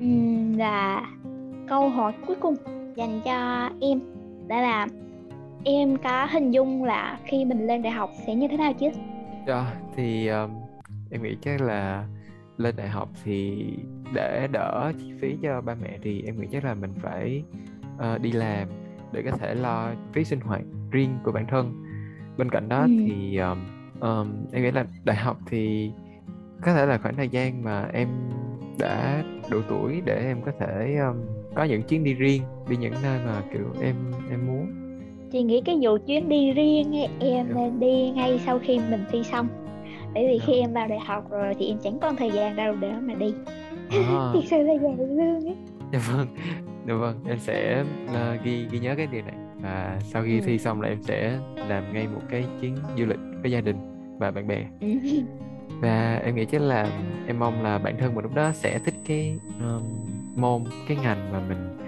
Ừm, 0.00 0.58
là 0.58 1.02
câu 1.68 1.88
hỏi 1.88 2.12
cuối 2.26 2.36
cùng 2.40 2.56
dành 2.96 3.20
cho 3.24 3.68
em 3.80 4.00
đó 4.48 4.60
là 4.60 4.86
em 5.64 5.96
có 5.96 6.26
hình 6.32 6.50
dung 6.50 6.84
là 6.84 7.18
khi 7.24 7.44
mình 7.44 7.66
lên 7.66 7.82
đại 7.82 7.92
học 7.92 8.10
sẽ 8.26 8.34
như 8.34 8.48
thế 8.48 8.56
nào 8.56 8.72
chứ 8.72 8.88
Dạ, 9.46 9.74
thì 9.96 10.28
um, 10.28 10.50
em 11.10 11.22
nghĩ 11.22 11.36
chắc 11.42 11.60
là 11.60 12.06
lên 12.56 12.76
đại 12.76 12.88
học 12.88 13.08
thì 13.24 13.64
để 14.14 14.48
đỡ 14.52 14.92
chi 14.98 15.12
phí 15.20 15.36
cho 15.42 15.60
ba 15.60 15.74
mẹ 15.82 15.98
thì 16.02 16.22
em 16.26 16.40
nghĩ 16.40 16.46
chắc 16.52 16.64
là 16.64 16.74
mình 16.74 16.92
phải 17.02 17.42
ờ, 17.98 18.18
đi 18.18 18.32
làm 18.32 18.68
để 19.12 19.22
có 19.22 19.30
thể 19.30 19.54
lo 19.54 19.90
phí 20.12 20.24
sinh 20.24 20.40
hoạt 20.40 20.62
riêng 20.90 21.18
của 21.24 21.32
bản 21.32 21.46
thân. 21.46 21.84
Bên 22.38 22.50
cạnh 22.50 22.68
đó 22.68 22.80
Ừ. 22.82 22.88
thì 22.98 23.36
um, 23.36 23.58
um, 24.00 24.28
em 24.52 24.62
nghĩ 24.62 24.70
là 24.70 24.86
đại 25.04 25.16
học 25.16 25.38
thì 25.46 25.90
có 26.64 26.74
thể 26.74 26.86
là 26.86 26.98
khoảng 26.98 27.16
thời 27.16 27.28
gian 27.28 27.64
mà 27.64 27.88
em 27.92 28.08
đã 28.78 29.22
đủ 29.50 29.60
tuổi 29.68 30.02
để 30.04 30.24
em 30.26 30.42
có 30.42 30.52
thể 30.60 30.96
um, 30.96 31.16
có 31.54 31.64
những 31.64 31.82
chuyến 31.82 32.04
đi 32.04 32.14
riêng, 32.14 32.42
đi 32.68 32.76
những 32.76 32.92
nơi 33.02 33.18
mà 33.24 33.42
kiểu 33.52 33.66
em 33.82 33.94
em 34.30 34.46
muốn. 34.46 34.66
chị 35.32 35.42
nghĩ 35.42 35.60
cái 35.64 35.78
vụ 35.82 35.98
chuyến 36.06 36.28
đi 36.28 36.52
riêng 36.52 36.96
ấy, 36.96 37.08
em 37.20 37.46
Dạ. 37.48 37.54
nên 37.54 37.80
đi 37.80 38.10
ngay 38.14 38.38
sau 38.46 38.58
khi 38.58 38.78
mình 38.90 39.04
thi 39.10 39.22
xong 39.22 39.48
bởi 40.14 40.26
vì 40.26 40.38
Dạ. 40.38 40.44
khi 40.46 40.52
em 40.60 40.72
vào 40.72 40.88
đại 40.88 40.98
học 41.00 41.30
rồi 41.30 41.54
thì 41.58 41.66
em 41.68 41.78
chẳng 41.82 41.98
còn 42.00 42.16
thời 42.16 42.30
gian 42.30 42.56
đâu 42.56 42.74
để 42.80 42.92
mà 43.02 43.14
đi 43.14 43.34
À. 43.90 44.30
thực 44.34 44.44
sự 44.44 44.56
là 44.62 44.74
vậy 44.82 45.06
luôn 45.08 45.44
ấy 45.46 45.56
Dạ 45.92 45.98
vâng, 46.12 46.26
dạ 46.88 46.94
vâng, 46.94 47.16
em 47.28 47.38
sẽ 47.38 47.84
ờ, 48.14 48.36
ghi 48.44 48.66
ghi 48.70 48.78
nhớ 48.78 48.94
cái 48.96 49.06
điều 49.12 49.22
này 49.22 49.34
và 49.62 49.98
sau 50.02 50.22
khi 50.22 50.38
Ừ. 50.40 50.44
thi 50.46 50.58
xong 50.58 50.80
là 50.80 50.88
em 50.88 51.02
sẽ 51.02 51.38
làm 51.68 51.92
ngay 51.92 52.06
một 52.14 52.20
cái 52.28 52.44
chuyến 52.60 52.76
du 52.98 53.06
lịch 53.06 53.18
với 53.42 53.50
gia 53.50 53.60
đình 53.60 53.76
và 54.18 54.30
bạn 54.30 54.46
bè 54.46 54.64
Ừ. 54.80 54.88
và 55.82 56.20
em 56.24 56.34
nghĩ 56.34 56.44
chắc 56.44 56.60
là 56.60 56.88
em 57.26 57.38
mong 57.38 57.62
là 57.62 57.78
bản 57.78 57.96
thân 57.98 58.14
mình 58.14 58.22
lúc 58.22 58.34
đó 58.34 58.50
sẽ 58.52 58.78
thích 58.78 58.94
cái 59.06 59.38
um, 59.60 59.82
môn 60.36 60.64
cái 60.88 60.96
ngành 61.02 61.32
mà 61.32 61.40
mình 61.48 61.78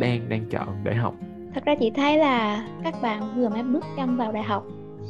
đang 0.00 0.28
đang 0.28 0.44
chọn 0.50 0.68
để 0.84 0.94
học. 0.94 1.14
thật 1.54 1.64
ra 1.64 1.74
chị 1.74 1.90
thấy 1.90 2.18
là 2.18 2.66
các 2.84 2.94
bạn 3.02 3.22
vừa 3.36 3.48
mới 3.48 3.62
bước 3.62 3.84
chân 3.96 4.16
vào 4.16 4.32
đại 4.32 4.42
học 4.42 4.64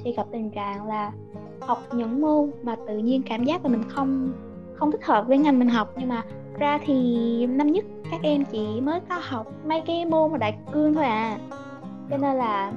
sẽ 0.04 0.10
gặp 0.12 0.26
tình 0.32 0.50
trạng 0.50 0.86
là 0.86 1.12
học 1.60 1.82
những 1.92 2.20
môn 2.20 2.50
mà 2.62 2.76
tự 2.88 2.98
nhiên 2.98 3.22
cảm 3.22 3.44
giác 3.44 3.64
là 3.64 3.68
mình 3.68 3.82
không 3.88 4.32
không 4.76 4.92
thích 4.92 5.04
hợp 5.04 5.26
với 5.26 5.38
ngành 5.38 5.58
mình 5.58 5.68
học. 5.68 5.94
Nhưng 5.98 6.08
mà 6.08 6.22
ra 6.58 6.78
thì 6.86 7.46
năm 7.46 7.72
nhất 7.72 7.84
các 8.10 8.20
em 8.22 8.44
chỉ 8.44 8.80
mới 8.80 9.00
có 9.08 9.20
học 9.22 9.46
mấy 9.64 9.82
cái 9.86 10.04
môn 10.04 10.32
mà 10.32 10.38
đại 10.38 10.58
cương 10.72 10.94
thôi 10.94 11.04
à. 11.04 11.38
Cho 12.10 12.16
nên 12.16 12.36
là 12.36 12.72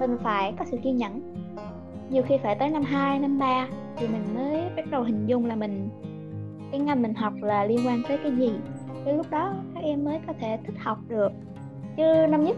mình 0.00 0.18
phải 0.22 0.54
có 0.58 0.64
sự 0.70 0.76
kiên 0.82 0.96
nhẫn. 0.96 1.20
Nhiều 2.10 2.22
khi 2.28 2.38
phải 2.42 2.54
tới 2.54 2.70
năm 2.70 2.82
2, 2.82 3.18
năm 3.18 3.38
3 3.38 3.66
thì 3.98 4.06
mình 4.06 4.34
mới 4.34 4.60
bắt 4.76 4.90
đầu 4.90 5.02
hình 5.02 5.26
dung 5.26 5.46
là 5.46 5.56
mình 5.56 5.88
cái 6.70 6.80
ngành 6.80 7.02
mình 7.02 7.14
học 7.14 7.32
là 7.40 7.64
liên 7.64 7.78
quan 7.86 8.02
tới 8.08 8.18
cái 8.22 8.32
gì. 8.32 8.52
Cái 9.04 9.14
lúc 9.14 9.26
đó 9.30 9.54
các 9.74 9.80
em 9.84 10.04
mới 10.04 10.18
có 10.26 10.32
thể 10.40 10.58
thích 10.66 10.74
học 10.78 10.98
được. 11.08 11.32
Chứ 11.96 12.02
năm 12.30 12.44
nhất 12.44 12.56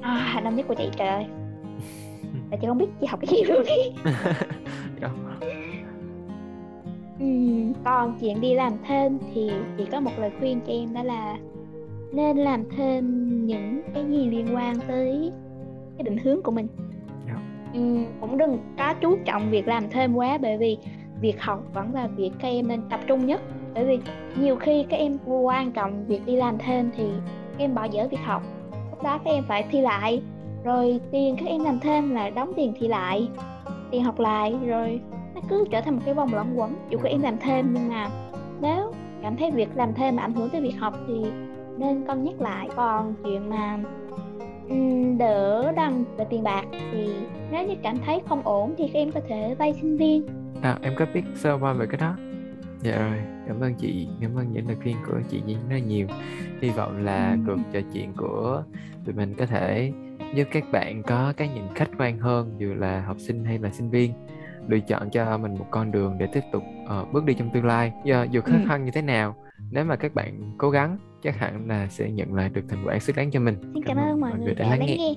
à, 0.00 0.40
năm 0.44 0.56
nhất 0.56 0.66
của 0.68 0.74
chị 0.74 0.90
trời 0.96 1.08
ơi. 1.08 1.26
Là 2.50 2.56
chị 2.60 2.66
không 2.66 2.78
biết 2.78 2.86
chị 3.00 3.06
học 3.06 3.20
cái 3.20 3.36
gì 3.36 3.44
luôn 3.44 3.64
ý 3.64 3.92
Dạ. 5.00 5.10
Ừm, 7.20 7.72
còn 7.84 8.18
chuyện 8.20 8.40
đi 8.40 8.54
làm 8.54 8.72
thêm 8.88 9.18
thì 9.34 9.50
chỉ 9.78 9.84
có 9.84 10.00
một 10.00 10.10
lời 10.18 10.30
khuyên 10.38 10.60
cho 10.66 10.72
em 10.72 10.94
đó 10.94 11.02
là 11.02 11.38
nên 12.12 12.36
làm 12.36 12.64
thêm 12.76 13.06
những 13.46 13.82
cái 13.94 14.04
gì 14.10 14.30
liên 14.30 14.46
quan 14.54 14.74
tới 14.88 15.32
cái 15.98 16.04
định 16.04 16.18
hướng 16.18 16.42
của 16.42 16.52
mình 16.52 16.66
Ừ, 17.76 17.82
cũng 18.20 18.38
đừng 18.38 18.58
có 18.78 18.94
chú 18.94 19.16
trọng 19.24 19.50
việc 19.50 19.68
làm 19.68 19.90
thêm 19.90 20.14
quá, 20.14 20.38
bởi 20.42 20.56
vì 20.56 20.78
việc 21.20 21.42
học 21.42 21.62
vẫn 21.74 21.94
là 21.94 22.06
việc 22.06 22.30
các 22.38 22.48
em 22.48 22.68
nên 22.68 22.80
tập 22.90 23.00
trung 23.06 23.26
nhất. 23.26 23.40
Bởi 23.74 23.84
vì 23.84 23.98
nhiều 24.40 24.56
khi 24.56 24.86
các 24.88 24.96
em 24.96 25.18
quan 25.26 25.72
trọng 25.72 26.04
việc 26.06 26.26
đi 26.26 26.36
làm 26.36 26.58
thêm 26.58 26.90
thì 26.96 27.04
các 27.24 27.64
em 27.64 27.74
bỏ 27.74 27.84
dở 27.84 28.08
việc 28.10 28.20
học. 28.24 28.42
Lúc 28.90 29.02
đó 29.02 29.18
các 29.24 29.30
em 29.30 29.44
phải 29.48 29.64
thi 29.70 29.80
lại, 29.80 30.22
rồi 30.64 31.00
tiền 31.10 31.36
các 31.36 31.46
em 31.46 31.64
làm 31.64 31.80
thêm 31.80 32.14
là 32.14 32.30
đóng 32.30 32.52
tiền 32.56 32.72
thi 32.80 32.88
lại, 32.88 33.28
tiền 33.90 34.04
học 34.04 34.20
lại, 34.20 34.54
rồi 34.66 35.00
nó 35.34 35.40
cứ 35.48 35.64
trở 35.70 35.80
thành 35.80 35.94
một 35.94 36.02
cái 36.04 36.14
vòng 36.14 36.34
luẩn 36.34 36.54
quẩn. 36.54 36.74
Dù 36.90 36.98
các 37.02 37.08
em 37.08 37.22
làm 37.22 37.36
thêm 37.38 37.74
nhưng 37.74 37.88
mà 37.88 38.08
nếu 38.60 38.92
cảm 39.22 39.36
thấy 39.36 39.50
việc 39.50 39.68
làm 39.74 39.94
thêm 39.94 40.16
mà 40.16 40.22
ảnh 40.22 40.34
hưởng 40.34 40.50
tới 40.50 40.60
việc 40.60 40.78
học 40.78 40.94
thì 41.08 41.14
nên 41.78 42.04
cân 42.06 42.24
nhắc 42.24 42.40
lại. 42.40 42.68
Còn 42.76 43.14
chuyện 43.24 43.50
mà 43.50 43.78
đỡ 45.18 45.72
đần 45.76 46.04
về 46.16 46.24
tiền 46.30 46.42
bạc 46.42 46.64
thì 46.92 47.08
nếu 47.50 47.66
như 47.68 47.74
cảm 47.82 47.96
thấy 48.06 48.20
không 48.28 48.42
ổn 48.44 48.74
thì 48.78 48.88
các 48.92 48.98
em 48.98 49.12
có 49.12 49.20
thể 49.28 49.54
vay 49.58 49.74
sinh 49.80 49.96
viên 49.96 50.26
À, 50.62 50.78
em 50.82 50.92
có 50.96 51.06
biết 51.14 51.22
sơ 51.34 51.58
qua 51.60 51.72
về 51.72 51.86
cái 51.86 52.00
đó. 52.00 52.16
Dạ 52.82 52.98
rồi, 52.98 53.18
cảm 53.48 53.60
ơn 53.60 53.74
chị, 53.74 54.08
cảm 54.20 54.38
ơn 54.38 54.52
những 54.52 54.66
lời 54.66 54.76
khuyên 54.82 54.96
của 55.06 55.20
chị 55.30 55.42
Nhi 55.46 55.56
rất 55.70 55.78
nhiều. 55.86 56.06
Hy 56.60 56.70
vọng 56.70 57.04
là 57.04 57.30
Ừ. 57.30 57.38
cuộc 57.46 57.62
trò 57.72 57.80
chuyện 57.94 58.12
của 58.16 58.62
tụi 59.04 59.14
mình 59.14 59.34
có 59.34 59.46
thể 59.46 59.92
giúp 60.34 60.44
các 60.52 60.64
bạn 60.72 61.02
có 61.02 61.32
cái 61.36 61.48
nhìn 61.48 61.64
khách 61.74 61.88
quan 61.98 62.18
hơn 62.18 62.54
dù 62.58 62.74
là 62.74 63.00
học 63.00 63.16
sinh 63.20 63.44
hay 63.44 63.58
là 63.58 63.70
sinh 63.70 63.90
viên 63.90 64.12
lựa 64.68 64.78
chọn 64.80 65.10
cho 65.10 65.38
mình 65.38 65.54
một 65.58 65.66
con 65.70 65.90
đường 65.92 66.16
để 66.18 66.26
tiếp 66.32 66.42
tục 66.52 66.62
ờ, 66.88 67.04
bước 67.12 67.24
đi 67.24 67.34
trong 67.34 67.50
tương 67.50 67.64
lai. 67.64 67.92
Dù 68.30 68.40
khó 68.40 68.52
Ừ. 68.52 68.64
khăn 68.68 68.84
như 68.84 68.90
thế 68.90 69.02
nào, 69.02 69.34
nếu 69.70 69.84
mà 69.84 69.96
các 69.96 70.14
bạn 70.14 70.54
cố 70.58 70.70
gắng 70.70 70.98
chắc 71.22 71.36
hẳn 71.36 71.68
là 71.68 71.88
sẽ 71.88 72.10
nhận 72.10 72.34
lại 72.34 72.48
được 72.48 72.62
thành 72.68 72.84
quả 72.86 72.98
xứng 72.98 73.16
đáng 73.16 73.30
cho 73.30 73.40
mình. 73.40 73.56
xin 73.74 73.84
cảm 73.86 73.96
ơn 73.96 74.20
mọi 74.20 74.38
người 74.38 74.54
đã 74.54 74.70
lắng 74.70 74.86
nghe 74.86 75.14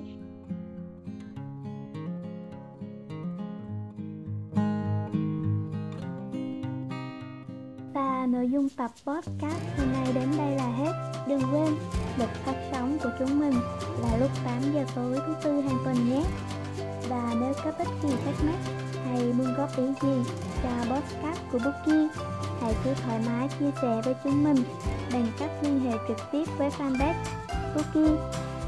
Và 7.94 8.26
nội 8.26 8.48
dung 8.50 8.68
tập 8.76 8.90
podcast 9.06 9.78
hôm 9.78 9.92
nay 9.92 10.12
đến 10.14 10.28
đây 10.38 10.56
là 10.56 10.68
hết. 10.68 10.92
Đừng 11.28 11.40
quên, 11.52 11.74
lịch 12.18 12.28
phát 12.28 12.54
sóng 12.72 12.98
của 13.02 13.10
chúng 13.18 13.38
mình 13.38 13.54
là 14.02 14.16
lúc 14.20 14.30
8 14.44 14.62
giờ 14.74 14.84
tối 14.94 15.18
thứ 15.26 15.34
tư 15.44 15.60
hàng 15.60 15.78
tuần 15.84 15.96
nhé. 16.10 16.22
Và 17.08 17.34
nếu 17.40 17.52
có 17.64 17.72
bất 17.78 17.88
kỳ 18.02 18.08
thắc 18.24 18.34
mắc 18.46 18.58
hay 19.04 19.32
muốn 19.32 19.54
góp 19.56 19.76
ý 19.76 19.84
gì 20.02 20.32
cho 20.62 20.70
podcast 20.94 21.40
của 21.52 21.58
Bookie, 21.58 22.08
hãy 22.60 22.74
cứ 22.84 22.94
thoải 22.94 23.20
mái 23.26 23.48
chia 23.60 23.70
sẻ 23.82 24.00
với 24.04 24.14
chúng 24.24 24.44
mình 24.44 24.56
bằng 25.12 25.26
cách 25.38 25.50
liên 25.62 25.80
hệ 25.80 25.92
trực 26.08 26.16
tiếp 26.32 26.44
với 26.58 26.70
fanpage 26.70 27.14
Bookie 27.74 28.16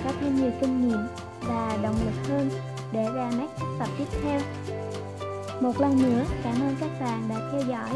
có 0.03 0.11
thêm 0.21 0.35
nhiều 0.35 0.51
kinh 0.61 0.87
nghiệm 0.87 1.07
và 1.41 1.77
động 1.83 1.95
lực 2.05 2.27
hơn 2.29 2.49
để 2.91 3.05
ra 3.15 3.31
mắt 3.37 3.47
các 3.59 3.67
tập 3.79 3.89
tiếp 3.97 4.07
theo. 4.23 4.39
Một 5.61 5.81
lần 5.81 6.01
nữa, 6.01 6.23
cảm 6.43 6.55
ơn 6.61 6.75
các 6.79 6.89
bạn 6.99 7.23
đã 7.29 7.35
theo 7.51 7.61
dõi 7.61 7.89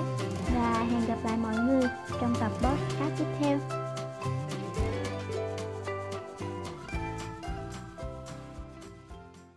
và 0.56 0.86
hẹn 0.92 1.06
gặp 1.08 1.18
lại 1.24 1.38
mọi 1.38 1.56
người 1.56 1.84
trong 2.22 2.36
tập 2.40 2.52
podcast 2.62 3.18
tiếp 3.18 3.26
theo. 3.40 3.81